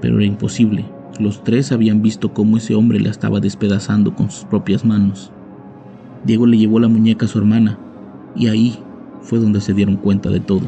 pero 0.01 0.15
era 0.15 0.25
imposible. 0.25 0.92
Los 1.19 1.43
tres 1.43 1.71
habían 1.71 2.01
visto 2.01 2.33
cómo 2.33 2.57
ese 2.57 2.73
hombre 2.73 2.99
la 2.99 3.11
estaba 3.11 3.39
despedazando 3.39 4.15
con 4.15 4.31
sus 4.31 4.45
propias 4.45 4.83
manos. 4.83 5.31
Diego 6.25 6.47
le 6.47 6.57
llevó 6.57 6.79
la 6.79 6.87
muñeca 6.87 7.27
a 7.27 7.29
su 7.29 7.37
hermana 7.37 7.77
y 8.35 8.47
ahí 8.47 8.79
fue 9.21 9.37
donde 9.37 9.61
se 9.61 9.73
dieron 9.73 9.97
cuenta 9.97 10.31
de 10.31 10.39
todo. 10.39 10.65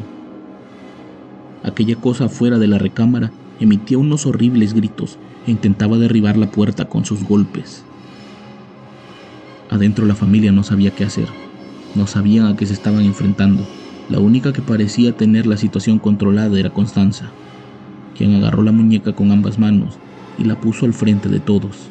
Aquella 1.64 1.96
cosa 1.96 2.26
afuera 2.26 2.60
de 2.60 2.68
la 2.68 2.78
recámara 2.78 3.32
emitía 3.58 3.98
unos 3.98 4.24
horribles 4.24 4.72
gritos 4.72 5.18
e 5.48 5.50
intentaba 5.50 5.98
derribar 5.98 6.36
la 6.36 6.52
puerta 6.52 6.84
con 6.84 7.04
sus 7.04 7.24
golpes. 7.24 7.84
Adentro 9.68 10.06
la 10.06 10.14
familia 10.14 10.52
no 10.52 10.62
sabía 10.62 10.92
qué 10.92 11.02
hacer, 11.02 11.26
no 11.96 12.06
sabían 12.06 12.46
a 12.46 12.56
qué 12.56 12.66
se 12.66 12.74
estaban 12.74 13.04
enfrentando. 13.04 13.66
La 14.08 14.20
única 14.20 14.52
que 14.52 14.62
parecía 14.62 15.10
tener 15.10 15.44
la 15.48 15.56
situación 15.56 15.98
controlada 15.98 16.56
era 16.56 16.70
Constanza, 16.70 17.30
quien 18.16 18.36
agarró 18.36 18.62
la 18.62 18.70
muñeca 18.70 19.12
con 19.12 19.32
ambas 19.32 19.58
manos 19.58 19.98
y 20.38 20.44
la 20.44 20.60
puso 20.60 20.86
al 20.86 20.92
frente 20.92 21.28
de 21.28 21.40
todos. 21.40 21.88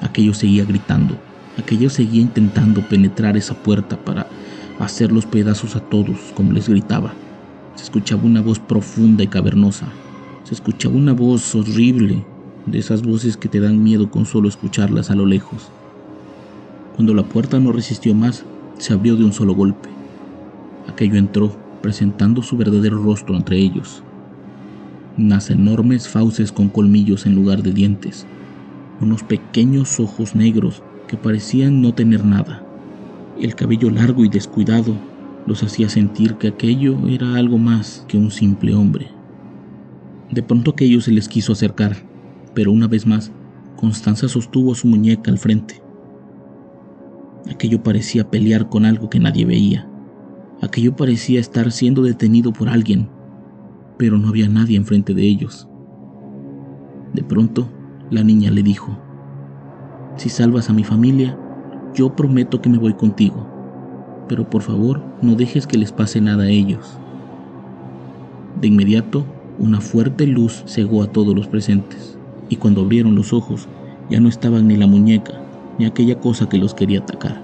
Aquello 0.00 0.34
seguía 0.34 0.64
gritando, 0.64 1.16
aquello 1.58 1.90
seguía 1.90 2.22
intentando 2.22 2.86
penetrar 2.88 3.36
esa 3.36 3.54
puerta 3.54 3.96
para 3.96 4.26
hacer 4.78 5.12
los 5.12 5.26
pedazos 5.26 5.76
a 5.76 5.80
todos, 5.80 6.18
como 6.34 6.52
les 6.52 6.68
gritaba. 6.68 7.12
Se 7.74 7.84
escuchaba 7.84 8.22
una 8.24 8.40
voz 8.40 8.58
profunda 8.58 9.24
y 9.24 9.28
cavernosa. 9.28 9.86
Se 10.44 10.54
escuchaba 10.54 10.94
una 10.94 11.12
voz 11.12 11.54
horrible, 11.54 12.24
de 12.66 12.78
esas 12.78 13.02
voces 13.02 13.36
que 13.36 13.48
te 13.48 13.60
dan 13.60 13.82
miedo 13.82 14.10
con 14.10 14.26
solo 14.26 14.48
escucharlas 14.48 15.10
a 15.10 15.14
lo 15.14 15.26
lejos. 15.26 15.68
Cuando 16.96 17.14
la 17.14 17.24
puerta 17.24 17.58
no 17.60 17.72
resistió 17.72 18.14
más, 18.14 18.44
se 18.78 18.92
abrió 18.92 19.16
de 19.16 19.24
un 19.24 19.32
solo 19.32 19.54
golpe. 19.54 19.88
Aquello 20.88 21.16
entró, 21.16 21.56
presentando 21.82 22.42
su 22.42 22.56
verdadero 22.56 23.02
rostro 23.02 23.36
entre 23.36 23.58
ellos 23.58 24.02
unas 25.16 25.50
enormes 25.50 26.08
fauces 26.08 26.50
con 26.52 26.68
colmillos 26.68 27.26
en 27.26 27.34
lugar 27.34 27.62
de 27.62 27.72
dientes, 27.72 28.26
unos 29.00 29.22
pequeños 29.22 30.00
ojos 30.00 30.34
negros 30.34 30.82
que 31.06 31.16
parecían 31.16 31.80
no 31.80 31.94
tener 31.94 32.24
nada. 32.24 32.64
El 33.40 33.54
cabello 33.54 33.90
largo 33.90 34.24
y 34.24 34.28
descuidado 34.28 34.94
los 35.46 35.62
hacía 35.62 35.88
sentir 35.88 36.34
que 36.36 36.48
aquello 36.48 36.96
era 37.08 37.34
algo 37.36 37.58
más 37.58 38.04
que 38.08 38.16
un 38.16 38.30
simple 38.30 38.74
hombre. 38.74 39.08
De 40.30 40.42
pronto 40.42 40.72
aquello 40.72 41.00
se 41.00 41.12
les 41.12 41.28
quiso 41.28 41.52
acercar, 41.52 41.96
pero 42.54 42.72
una 42.72 42.88
vez 42.88 43.06
más, 43.06 43.30
Constanza 43.76 44.28
sostuvo 44.28 44.74
su 44.74 44.86
muñeca 44.86 45.30
al 45.30 45.38
frente. 45.38 45.82
Aquello 47.50 47.82
parecía 47.82 48.30
pelear 48.30 48.68
con 48.68 48.84
algo 48.86 49.10
que 49.10 49.20
nadie 49.20 49.44
veía. 49.44 49.86
Aquello 50.62 50.96
parecía 50.96 51.40
estar 51.40 51.70
siendo 51.72 52.02
detenido 52.02 52.52
por 52.52 52.68
alguien 52.68 53.08
pero 53.96 54.18
no 54.18 54.28
había 54.28 54.48
nadie 54.48 54.76
enfrente 54.76 55.14
de 55.14 55.22
ellos. 55.22 55.68
De 57.12 57.22
pronto, 57.22 57.68
la 58.10 58.22
niña 58.22 58.50
le 58.50 58.62
dijo, 58.62 58.98
Si 60.16 60.28
salvas 60.28 60.70
a 60.70 60.72
mi 60.72 60.84
familia, 60.84 61.38
yo 61.94 62.14
prometo 62.16 62.60
que 62.60 62.68
me 62.68 62.78
voy 62.78 62.94
contigo, 62.94 63.46
pero 64.28 64.50
por 64.50 64.62
favor 64.62 65.02
no 65.22 65.34
dejes 65.34 65.66
que 65.66 65.78
les 65.78 65.92
pase 65.92 66.20
nada 66.20 66.44
a 66.44 66.48
ellos. 66.48 66.98
De 68.60 68.68
inmediato, 68.68 69.24
una 69.58 69.80
fuerte 69.80 70.26
luz 70.26 70.64
cegó 70.66 71.02
a 71.02 71.06
todos 71.06 71.34
los 71.34 71.46
presentes, 71.46 72.18
y 72.48 72.56
cuando 72.56 72.80
abrieron 72.80 73.14
los 73.14 73.32
ojos, 73.32 73.68
ya 74.10 74.20
no 74.20 74.28
estaban 74.28 74.66
ni 74.68 74.76
la 74.76 74.86
muñeca, 74.86 75.40
ni 75.78 75.86
aquella 75.86 76.18
cosa 76.18 76.48
que 76.48 76.58
los 76.58 76.74
quería 76.74 77.00
atacar. 77.00 77.42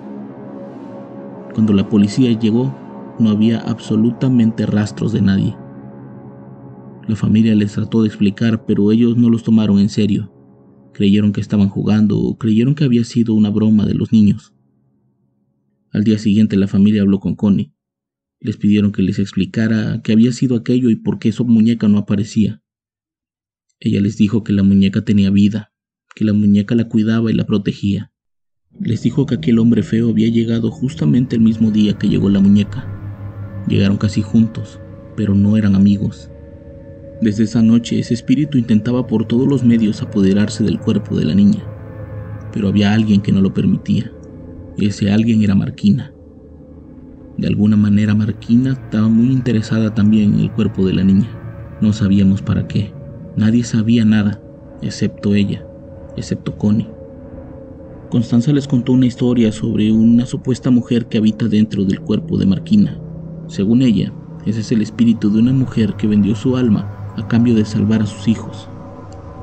Cuando 1.55 1.73
la 1.73 1.89
policía 1.89 2.33
llegó, 2.39 2.75
no 3.19 3.31
había 3.31 3.61
absolutamente 3.61 4.67
rastros 4.67 5.13
de 5.13 5.23
nadie. 5.23 5.57
La 7.11 7.17
familia 7.17 7.57
les 7.57 7.73
trató 7.73 8.03
de 8.03 8.07
explicar, 8.07 8.67
pero 8.67 8.93
ellos 8.93 9.17
no 9.17 9.31
los 9.31 9.43
tomaron 9.43 9.81
en 9.81 9.89
serio. 9.89 10.33
Creyeron 10.95 11.33
que 11.33 11.41
estaban 11.41 11.69
jugando 11.69 12.21
o 12.21 12.39
creyeron 12.39 12.77
que 12.77 12.85
había 12.85 13.03
sido 13.03 13.35
una 13.35 13.51
broma 13.51 13.85
de 13.85 13.95
los 13.95 14.13
niños. 14.13 14.55
Al 15.91 16.05
día 16.05 16.19
siguiente 16.19 16.55
la 16.55 16.69
familia 16.69 17.03
habló 17.03 17.19
con 17.19 17.35
Connie. 17.35 17.75
Les 18.39 18.57
pidieron 18.57 18.93
que 18.93 19.03
les 19.03 19.19
explicara 19.19 20.03
qué 20.05 20.13
había 20.13 20.31
sido 20.31 20.55
aquello 20.55 20.89
y 20.89 20.95
por 20.95 21.19
qué 21.19 21.33
su 21.33 21.45
muñeca 21.45 21.89
no 21.89 21.99
aparecía. 21.99 22.63
Ella 23.81 24.01
les 24.01 24.17
dijo 24.17 24.45
que 24.45 24.53
la 24.53 24.63
muñeca 24.63 25.05
tenía 25.05 25.31
vida, 25.31 25.73
que 26.15 26.25
la 26.25 26.33
muñeca 26.33 26.77
la 26.77 26.89
cuidaba 26.89 27.29
y 27.33 27.35
la 27.35 27.45
protegía. 27.45 28.13
Les 28.79 29.03
dijo 29.03 29.27
que 29.27 29.35
aquel 29.35 29.59
hombre 29.59 29.83
feo 29.83 30.11
había 30.11 30.29
llegado 30.29 30.71
justamente 30.71 31.35
el 31.35 31.43
mismo 31.43 31.73
día 31.73 31.99
que 31.99 32.09
llegó 32.09 32.29
la 32.29 32.39
muñeca. 32.39 32.87
Llegaron 33.67 33.97
casi 33.97 34.23
juntos, 34.23 34.79
pero 35.17 35.35
no 35.35 35.57
eran 35.57 35.75
amigos. 35.75 36.31
Desde 37.21 37.45
esa 37.45 37.61
noche 37.61 37.99
ese 37.99 38.15
espíritu 38.15 38.57
intentaba 38.57 39.07
por 39.07 39.27
todos 39.27 39.47
los 39.47 39.63
medios 39.63 40.01
apoderarse 40.01 40.65
del 40.65 40.81
cuerpo 40.81 41.19
de 41.19 41.27
la 41.27 41.35
niña, 41.35 41.63
pero 42.51 42.69
había 42.69 42.95
alguien 42.95 43.21
que 43.21 43.31
no 43.31 43.43
lo 43.43 43.53
permitía. 43.53 44.11
Ese 44.79 45.13
alguien 45.13 45.43
era 45.43 45.55
Marquina. 45.55 46.15
De 47.37 47.47
alguna 47.47 47.77
manera 47.77 48.15
Marquina 48.15 48.73
estaba 48.73 49.09
muy 49.09 49.33
interesada 49.33 49.95
también 49.95 50.33
en 50.33 50.41
el 50.41 50.53
cuerpo 50.53 50.87
de 50.87 50.95
la 50.95 51.05
niña. 51.05 51.29
No 51.83 51.93
sabíamos 51.93 52.41
para 52.41 52.67
qué. 52.67 52.95
Nadie 53.37 53.65
sabía 53.65 54.07
nada, 54.07 54.43
excepto 54.81 55.35
ella, 55.35 55.63
excepto 56.17 56.57
Connie. 56.57 56.89
Constanza 58.09 58.51
les 58.51 58.67
contó 58.67 58.93
una 58.93 59.07
historia 59.07 59.53
sobre 59.53 59.93
una 59.93 60.25
supuesta 60.25 60.71
mujer 60.71 61.07
que 61.07 61.19
habita 61.19 61.49
dentro 61.49 61.85
del 61.85 62.01
cuerpo 62.01 62.39
de 62.39 62.47
Marquina. 62.47 62.99
Según 63.47 63.83
ella, 63.83 64.11
ese 64.47 64.61
es 64.61 64.73
el 64.73 64.81
espíritu 64.81 65.31
de 65.31 65.41
una 65.41 65.53
mujer 65.53 65.97
que 65.97 66.07
vendió 66.07 66.35
su 66.35 66.57
alma 66.57 66.97
a 67.21 67.29
cambio 67.29 67.55
de 67.55 67.65
salvar 67.65 68.03
a 68.03 68.07
sus 68.07 68.29
hijos. 68.29 68.69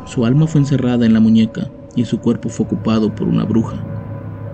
Su 0.06 0.26
alma 0.26 0.48
fue 0.48 0.62
encerrada 0.62 1.06
en 1.06 1.13
la 1.13 1.20
muñeca 1.20 1.70
y 1.96 2.06
su 2.06 2.20
cuerpo 2.20 2.50
fue 2.50 2.66
ocupado 2.66 3.13
por 3.13 3.28
una 3.28 3.44
bruja, 3.44 3.84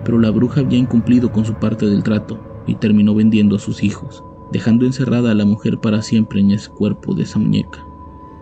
pero 0.04 0.18
la 0.18 0.30
bruja 0.30 0.60
había 0.60 0.78
incumplido 0.78 1.32
con 1.32 1.44
su 1.44 1.54
parte 1.54 1.86
del 1.86 2.02
trato 2.02 2.38
y 2.66 2.74
terminó 2.74 3.14
vendiendo 3.14 3.56
a 3.56 3.58
sus 3.58 3.82
hijos, 3.82 4.24
dejando 4.52 4.86
encerrada 4.86 5.30
a 5.30 5.34
la 5.34 5.44
mujer 5.44 5.78
para 5.78 6.02
siempre 6.02 6.40
en 6.40 6.50
ese 6.50 6.70
cuerpo 6.70 7.14
de 7.14 7.24
esa 7.24 7.38
muñeca. 7.38 7.84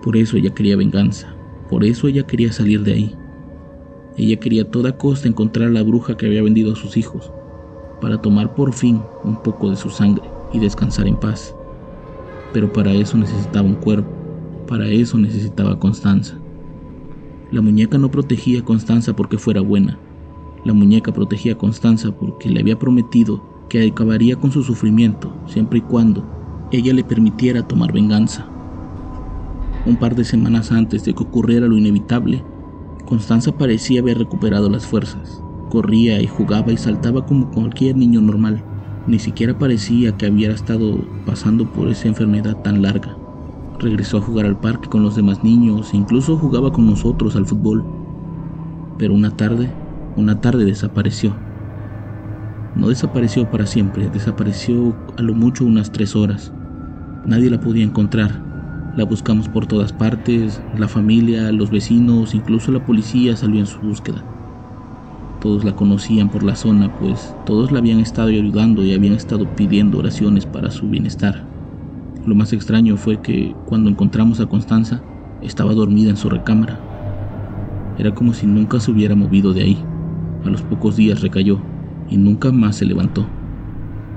Por 0.03 0.17
eso 0.17 0.37
ella 0.37 0.55
quería 0.55 0.77
venganza, 0.77 1.35
por 1.69 1.85
eso 1.85 2.09
ella 2.09 2.27
quería 2.27 2.53
salir 2.53 2.83
de 2.83 2.93
ahí. 2.93 3.17
Ella 4.17 4.39
quería 4.39 4.63
a 4.63 4.71
toda 4.71 4.97
costa 4.99 5.29
encontrar 5.29 5.69
a 5.69 5.73
la 5.73 5.83
bruja 5.83 6.17
que 6.17 6.27
había 6.27 6.43
vendido 6.43 6.73
a 6.73 6.77
sus 6.77 6.97
hijos, 6.97 7.33
para 8.01 8.21
tomar 8.21 8.55
por 8.55 8.73
fin 8.73 9.01
un 9.25 9.43
poco 9.43 9.71
de 9.71 9.77
su 9.77 9.89
sangre 9.89 10.25
y 10.53 10.59
descansar 10.59 11.07
en 11.07 11.17
paz. 11.17 11.55
Pero 12.53 12.73
para 12.73 12.93
eso 12.93 13.17
necesitaba 13.17 13.67
un 13.67 13.77
cuerpo, 13.77 14.11
para 14.67 14.87
eso 14.89 15.19
necesitaba 15.19 15.79
Constanza. 15.79 16.39
La 17.51 17.61
muñeca 17.61 17.99
no 17.99 18.11
protegía 18.11 18.61
a 18.61 18.65
Constanza 18.65 19.15
porque 19.15 19.39
fuera 19.39 19.61
buena, 19.61 19.99
la 20.65 20.73
muñeca 20.73 21.13
protegía 21.13 21.55
a 21.55 21.59
Constanza 21.59 22.13
porque 22.13 22.49
le 22.49 22.61
había 22.61 22.79
prometido 22.79 23.43
que 23.69 23.85
acabaría 23.89 24.37
con 24.37 24.53
su 24.53 24.63
sufrimiento 24.63 25.35
siempre 25.47 25.79
y 25.79 25.83
cuando 25.83 26.25
ella 26.71 26.93
le 26.93 27.03
permitiera 27.03 27.67
tomar 27.67 27.93
venganza. 27.93 28.47
Un 29.85 29.97
par 29.97 30.15
de 30.15 30.25
semanas 30.25 30.71
antes 30.71 31.05
de 31.05 31.15
que 31.15 31.23
ocurriera 31.25 31.67
lo 31.67 31.77
inevitable, 31.77 32.45
Constanza 33.05 33.51
parecía 33.51 34.01
haber 34.01 34.19
recuperado 34.19 34.71
las 34.71 34.87
fuerzas. 34.87 35.43
Corría 35.69 36.23
y 36.23 36.29
jugaba 36.29 36.71
y 36.71 36.77
saltaba 36.77 37.27
como 37.27 37.51
cualquier 37.51 37.97
niño 37.97 38.21
normal. 38.21 38.63
Ni 39.09 39.19
siquiera 39.19 39.59
parecía 39.59 40.17
que 40.17 40.31
hubiera 40.31 40.55
estado 40.55 41.05
pasando 41.27 41.73
por 41.73 41.89
esa 41.89 42.07
enfermedad 42.07 42.63
tan 42.63 42.83
larga. 42.83 43.17
Regresó 43.83 44.19
a 44.19 44.21
jugar 44.21 44.47
al 44.47 44.61
parque 44.61 44.89
con 44.89 45.03
los 45.03 45.17
demás 45.17 45.43
niños 45.43 45.93
e 45.93 45.97
incluso 45.97 46.39
jugaba 46.39 46.73
con 46.73 46.87
nosotros 46.87 47.35
al 47.35 47.47
fútbol. 47.47 47.85
Pero 48.97 49.13
una 49.13 49.37
tarde, 49.37 49.73
una 50.17 50.41
tarde 50.41 50.65
desapareció. 50.65 51.35
No 52.77 52.91
desapareció 52.91 53.51
para 53.51 53.67
siempre, 53.67 54.09
desapareció 54.09 54.97
a 55.19 55.23
lo 55.23 55.35
mucho 55.35 55.65
unas 55.65 55.91
tres 55.91 56.15
horas. 56.15 56.53
Nadie 57.27 57.51
la 57.51 57.59
podía 57.59 57.83
encontrar. 57.83 58.93
La 58.97 59.05
buscamos 59.05 59.49
por 59.49 59.67
todas 59.67 59.93
partes, 59.93 60.63
la 60.79 60.87
familia, 60.87 61.51
los 61.51 61.71
vecinos, 61.71 62.37
incluso 62.37 62.71
la 62.71 62.85
policía 62.87 63.37
salió 63.37 63.59
en 63.59 63.67
su 63.67 63.81
búsqueda. 63.81 64.25
Todos 65.41 65.65
la 65.65 65.75
conocían 65.75 66.31
por 66.31 66.45
la 66.45 66.55
zona, 66.55 66.97
pues 67.01 67.35
todos 67.45 67.73
la 67.73 67.81
habían 67.81 67.99
estado 67.99 68.29
ayudando 68.29 68.85
y 68.85 68.95
habían 68.95 69.15
estado 69.15 69.57
pidiendo 69.57 69.99
oraciones 69.99 70.47
para 70.47 70.71
su 70.71 70.89
bienestar. 70.89 71.52
Lo 72.27 72.35
más 72.35 72.53
extraño 72.53 72.97
fue 72.97 73.21
que 73.21 73.55
cuando 73.67 73.91
encontramos 73.91 74.41
a 74.41 74.47
Constanza, 74.47 75.03
estaba 75.41 75.75
dormida 75.75 76.11
en 76.11 76.17
su 76.17 76.29
recámara. 76.29 76.79
Era 77.99 78.15
como 78.15 78.33
si 78.33 78.47
nunca 78.47 78.81
se 78.81 78.91
hubiera 78.91 79.15
movido 79.15 79.53
de 79.53 79.63
ahí. 79.63 79.85
A 80.45 80.49
los 80.49 80.63
pocos 80.63 80.97
días 80.97 81.21
recayó 81.21 81.61
y 82.09 82.17
nunca 82.17 82.53
más 82.53 82.77
se 82.77 82.85
levantó. 82.85 83.27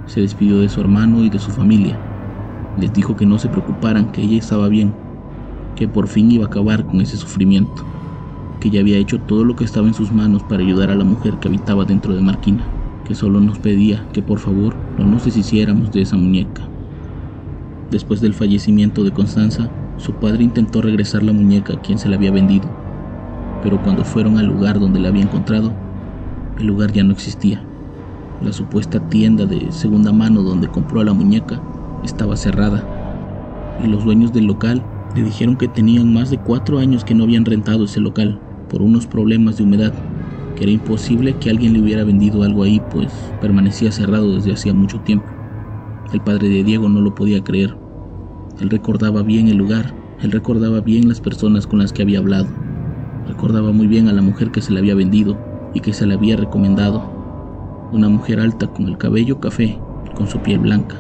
Se 0.06 0.22
despidió 0.22 0.60
de 0.60 0.70
su 0.70 0.82
hermano 0.82 1.24
y 1.24 1.30
de 1.30 1.40
su 1.40 1.52
familia. 1.52 2.00
Les 2.80 2.94
dijo 2.94 3.16
que 3.16 3.26
no 3.26 3.40
se 3.40 3.50
preocuparan, 3.50 4.12
que 4.12 4.22
ella 4.22 4.38
estaba 4.38 4.68
bien, 4.70 4.94
que 5.76 5.88
por 5.88 6.08
fin 6.08 6.32
iba 6.32 6.46
a 6.46 6.48
acabar 6.48 6.86
con 6.86 7.02
ese 7.02 7.18
sufrimiento 7.18 7.86
que 8.60 8.70
ya 8.70 8.80
había 8.80 8.98
hecho 8.98 9.20
todo 9.20 9.44
lo 9.44 9.56
que 9.56 9.64
estaba 9.64 9.88
en 9.88 9.94
sus 9.94 10.12
manos 10.12 10.44
para 10.44 10.64
ayudar 10.64 10.90
a 10.90 10.96
la 10.96 11.04
mujer 11.04 11.38
que 11.40 11.48
habitaba 11.48 11.86
dentro 11.86 12.16
de 12.16 12.22
Marquina, 12.22 12.66
que 13.06 13.14
solo 13.16 13.40
nos 13.40 13.60
pedía 13.60 14.08
que 14.12 14.24
por 14.24 14.40
favor 14.40 14.76
no 14.98 15.06
nos 15.06 15.26
deshiciéramos 15.26 15.92
de 15.92 16.02
esa 16.02 16.18
muñeca. 16.18 16.75
Después 17.92 18.20
del 18.20 18.34
fallecimiento 18.34 19.04
de 19.04 19.12
Constanza, 19.12 19.70
su 19.98 20.14
padre 20.14 20.44
intentó 20.44 20.82
regresar 20.82 21.24
la 21.24 21.34
muñeca 21.34 21.74
a 21.74 21.82
quien 21.82 21.98
se 21.98 22.10
la 22.10 22.16
había 22.16 22.32
vendido, 22.32 22.70
pero 23.62 23.82
cuando 23.82 24.04
fueron 24.04 24.38
al 24.38 24.48
lugar 24.48 24.80
donde 24.80 25.00
la 25.00 25.10
había 25.10 25.24
encontrado, 25.24 25.74
el 26.60 26.68
lugar 26.68 26.92
ya 26.92 27.04
no 27.04 27.14
existía. 27.14 27.64
La 28.42 28.52
supuesta 28.54 29.00
tienda 29.10 29.46
de 29.46 29.72
segunda 29.72 30.12
mano 30.12 30.42
donde 30.42 30.68
compró 30.68 31.00
a 31.00 31.06
la 31.06 31.14
muñeca 31.14 31.62
estaba 32.04 32.36
cerrada 32.36 32.86
y 33.84 33.88
los 33.88 34.04
dueños 34.04 34.34
del 34.34 34.46
local 34.46 34.84
le 35.16 35.24
dijeron 35.24 35.56
que 35.56 35.68
tenían 35.68 36.14
más 36.14 36.30
de 36.30 36.38
cuatro 36.38 36.80
años 36.80 37.06
que 37.06 37.16
no 37.16 37.24
habían 37.24 37.46
rentado 37.46 37.86
ese 37.86 38.00
local 38.00 38.42
por 38.68 38.82
unos 38.82 39.08
problemas 39.08 39.58
de 39.58 39.64
humedad, 39.64 39.94
que 40.56 40.64
era 40.64 40.72
imposible 40.72 41.38
que 41.38 41.50
alguien 41.50 41.74
le 41.74 41.82
hubiera 41.82 42.04
vendido 42.04 42.44
algo 42.44 42.64
ahí, 42.64 42.82
pues 42.92 43.34
permanecía 43.40 43.92
cerrado 43.92 44.36
desde 44.36 44.54
hacía 44.54 44.74
mucho 44.74 45.00
tiempo. 45.02 45.35
El 46.14 46.22
padre 46.22 46.50
de 46.50 46.64
Diego 46.64 46.90
no 46.90 47.02
lo 47.02 47.16
podía 47.16 47.44
creer. 47.44 47.78
Él 48.60 48.70
recordaba 48.70 49.24
bien 49.24 49.48
el 49.48 49.58
lugar, 49.58 49.96
él 50.22 50.32
recordaba 50.32 50.82
bien 50.82 51.10
las 51.10 51.20
personas 51.20 51.68
con 51.68 51.80
las 51.80 51.92
que 51.92 52.02
había 52.02 52.20
hablado, 52.20 52.48
recordaba 53.28 53.72
muy 53.72 53.88
bien 53.88 54.08
a 54.08 54.14
la 54.14 54.22
mujer 54.22 54.52
que 54.52 54.62
se 54.62 54.72
le 54.72 54.80
había 54.80 54.96
vendido 54.96 55.38
y 55.74 55.82
que 55.82 55.94
se 55.94 56.06
le 56.06 56.14
había 56.14 56.38
recomendado. 56.38 57.90
Una 57.92 58.10
mujer 58.10 58.40
alta 58.40 58.68
con 58.68 58.88
el 58.88 58.98
cabello 58.98 59.40
café, 59.40 59.80
con 60.16 60.28
su 60.28 60.40
piel 60.40 60.60
blanca 60.60 60.96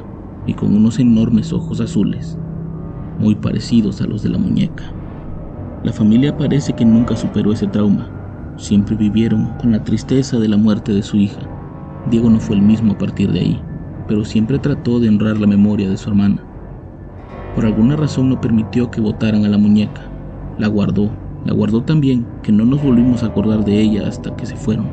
y 0.45 0.53
con 0.53 0.75
unos 0.75 0.99
enormes 0.99 1.53
ojos 1.53 1.79
azules 1.79 2.37
muy 3.17 3.35
parecidos 3.35 4.01
a 4.01 4.07
los 4.07 4.23
de 4.23 4.29
la 4.29 4.37
muñeca. 4.37 4.83
La 5.83 5.93
familia 5.93 6.35
parece 6.35 6.73
que 6.73 6.85
nunca 6.85 7.15
superó 7.15 7.53
ese 7.53 7.67
trauma. 7.67 8.11
Siempre 8.57 8.95
vivieron 8.95 9.53
con 9.57 9.71
la 9.71 9.83
tristeza 9.83 10.39
de 10.39 10.47
la 10.47 10.57
muerte 10.57 10.93
de 10.93 11.03
su 11.03 11.17
hija. 11.17 11.49
Diego 12.05 12.29
no 12.29 12.39
fue 12.39 12.55
el 12.55 12.61
mismo 12.61 12.93
a 12.93 12.97
partir 12.97 13.31
de 13.31 13.39
ahí, 13.39 13.61
pero 14.07 14.25
siempre 14.25 14.59
trató 14.59 14.99
de 14.99 15.09
honrar 15.09 15.39
la 15.39 15.47
memoria 15.47 15.89
de 15.89 15.97
su 15.97 16.09
hermana. 16.09 16.43
Por 17.55 17.65
alguna 17.65 17.95
razón 17.95 18.29
no 18.29 18.41
permitió 18.41 18.91
que 18.91 19.01
votaran 19.01 19.45
a 19.45 19.49
la 19.49 19.57
muñeca. 19.57 20.11
La 20.57 20.67
guardó, 20.67 21.09
la 21.45 21.53
guardó 21.53 21.83
tan 21.83 22.01
bien 22.01 22.27
que 22.43 22.51
no 22.51 22.65
nos 22.65 22.83
volvimos 22.83 23.23
a 23.23 23.27
acordar 23.27 23.63
de 23.63 23.79
ella 23.79 24.07
hasta 24.07 24.35
que 24.35 24.45
se 24.45 24.55
fueron. 24.55 24.87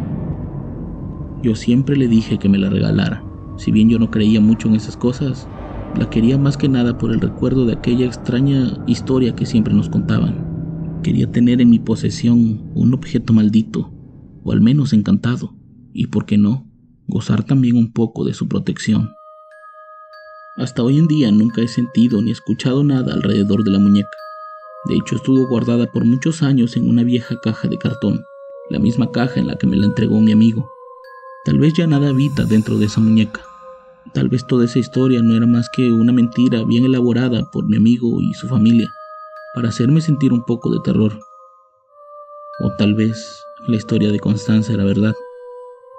Yo 1.43 1.57
siempre 1.57 1.97
le 1.97 2.07
dije 2.07 2.39
que 2.39 2.49
me 2.49 2.59
la 2.59 2.71
regalara. 2.71 3.25
Si 3.57 3.73
bien 3.73 3.89
yo 3.89 3.99
no 3.99 4.11
creía 4.11 4.41
mucho 4.41 4.69
en 4.69 4.77
esas 4.77 4.97
cosas, 4.97 5.49
la 5.99 6.09
quería 6.09 6.39
más 6.39 6.57
que 6.57 6.69
nada 6.69 6.97
por 6.97 7.11
el 7.11 7.21
recuerdo 7.21 7.67
de 7.67 7.75
aquella 7.75 8.07
extraña 8.07 8.83
historia 8.87 9.35
que 9.35 9.45
siempre 9.45 9.75
nos 9.75 9.89
contaban. 9.89 11.01
Quería 11.03 11.31
tener 11.31 11.61
en 11.61 11.69
mi 11.69 11.81
posesión 11.81 12.63
un 12.75 12.95
objeto 12.95 13.33
maldito, 13.33 13.93
o 14.45 14.53
al 14.53 14.61
menos 14.61 14.93
encantado, 14.93 15.55
y 15.93 16.07
por 16.07 16.27
qué 16.27 16.39
no, 16.39 16.67
gozar 17.13 17.45
también 17.45 17.77
un 17.77 17.93
poco 17.93 18.25
de 18.25 18.35
su 18.35 18.49
protección. 18.49 19.15
Hasta 20.57 20.83
hoy 20.83 20.99
en 20.99 21.07
día 21.07 21.31
nunca 21.31 21.63
he 21.63 21.69
sentido 21.69 22.21
ni 22.21 22.31
escuchado 22.31 22.83
nada 22.85 23.15
alrededor 23.15 23.65
de 23.65 23.71
la 23.71 23.79
muñeca. 23.79 24.17
De 24.87 24.97
hecho, 24.97 25.17
estuvo 25.17 25.47
guardada 25.47 25.87
por 25.87 26.05
muchos 26.05 26.43
años 26.43 26.77
en 26.77 26.89
una 26.89 27.05
vieja 27.05 27.41
caja 27.41 27.69
de 27.69 27.79
cartón, 27.79 28.25
la 28.71 28.79
misma 28.79 29.11
caja 29.13 29.39
en 29.39 29.47
la 29.47 29.57
que 29.57 29.67
me 29.67 29.77
la 29.77 29.87
entregó 29.87 30.21
mi 30.21 30.33
amigo. 30.33 30.69
Tal 31.45 31.59
vez 31.59 31.75
ya 31.75 31.87
nada 31.87 32.09
habita 32.09 32.45
dentro 32.45 32.79
de 32.79 32.87
esa 32.87 33.01
muñeca, 33.01 33.43
Tal 34.13 34.29
vez 34.29 34.47
toda 34.47 34.65
esa 34.65 34.79
historia 34.79 35.23
no 35.23 35.35
era 35.35 35.47
más 35.47 35.71
que 35.71 35.91
una 35.91 36.13
mentira 36.13 36.65
bien 36.65 36.85
elaborada 36.85 37.51
por 37.51 37.67
mi 37.67 37.77
amigo 37.77 38.21
y 38.21 38.35
su 38.35 38.49
familia 38.49 38.93
para 39.55 39.69
hacerme 39.69 40.01
sentir 40.01 40.33
un 40.33 40.45
poco 40.45 40.71
de 40.71 40.81
terror. 40.81 41.19
O 42.61 42.73
tal 42.77 42.95
vez 42.95 43.43
la 43.69 43.77
historia 43.77 44.11
de 44.11 44.19
Constanza 44.19 44.73
era 44.73 44.85
verdad, 44.85 45.15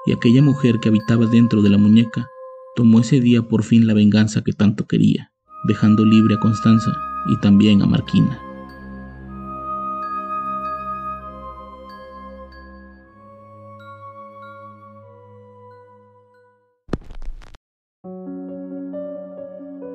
y 0.05 0.11
aquella 0.11 0.41
mujer 0.41 0.79
que 0.79 0.89
habitaba 0.89 1.25
dentro 1.25 1.61
de 1.61 1.69
la 1.69 1.77
muñeca 1.77 2.29
tomó 2.75 2.99
ese 2.99 3.19
día 3.19 3.41
por 3.43 3.63
fin 3.63 3.87
la 3.87 3.93
venganza 3.93 4.43
que 4.43 4.53
tanto 4.53 4.85
quería, 4.85 5.31
dejando 5.67 6.05
libre 6.05 6.35
a 6.35 6.39
Constanza 6.39 6.91
y 7.27 7.39
también 7.39 7.81
a 7.81 7.85
Marquina. 7.85 8.39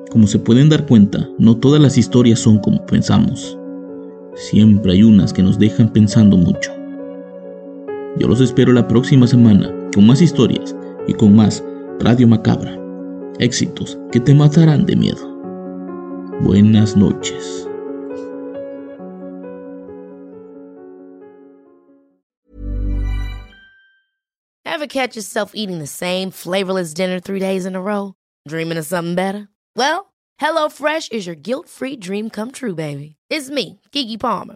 Como 0.09 0.25
se 0.25 0.39
pueden 0.39 0.69
dar 0.69 0.87
cuenta, 0.87 1.29
no 1.37 1.57
todas 1.57 1.79
las 1.79 1.97
historias 1.97 2.39
son 2.39 2.57
como 2.59 2.85
pensamos. 2.85 3.57
Siempre 4.33 4.93
hay 4.93 5.03
unas 5.03 5.33
que 5.33 5.43
nos 5.43 5.59
dejan 5.59 5.93
pensando 5.93 6.35
mucho. 6.35 6.71
Yo 8.17 8.27
los 8.27 8.41
espero 8.41 8.73
la 8.73 8.87
próxima 8.87 9.27
semana 9.27 9.78
con 9.93 10.05
más 10.05 10.21
historias 10.21 10.75
y 11.07 11.13
con 11.13 11.35
más 11.35 11.63
Radio 11.99 12.27
Macabra. 12.27 12.77
Éxitos 13.39 13.97
que 14.11 14.19
te 14.19 14.33
matarán 14.33 14.85
de 14.85 14.95
miedo. 14.95 15.27
Buenas 16.41 16.95
noches. 16.95 17.65
Ever 24.65 24.87
catch 24.87 25.15
yourself 25.15 25.51
eating 25.55 25.79
the 25.79 25.87
same 25.87 26.31
flavorless 26.31 26.93
dinner 26.93 27.19
three 27.19 27.39
days 27.39 27.65
in 27.65 27.75
a 27.75 27.81
row? 27.81 28.13
Dreaming 28.47 28.77
of 28.77 28.85
something 28.85 29.15
better? 29.15 29.49
Well, 29.75 30.13
HelloFresh 30.39 31.11
is 31.11 31.25
your 31.25 31.35
guilt-free 31.35 31.97
dream 31.97 32.29
come 32.29 32.51
true, 32.51 32.75
baby. 32.75 33.17
It's 33.29 33.49
me, 33.49 33.81
Kiki 33.91 34.17
Palmer. 34.17 34.55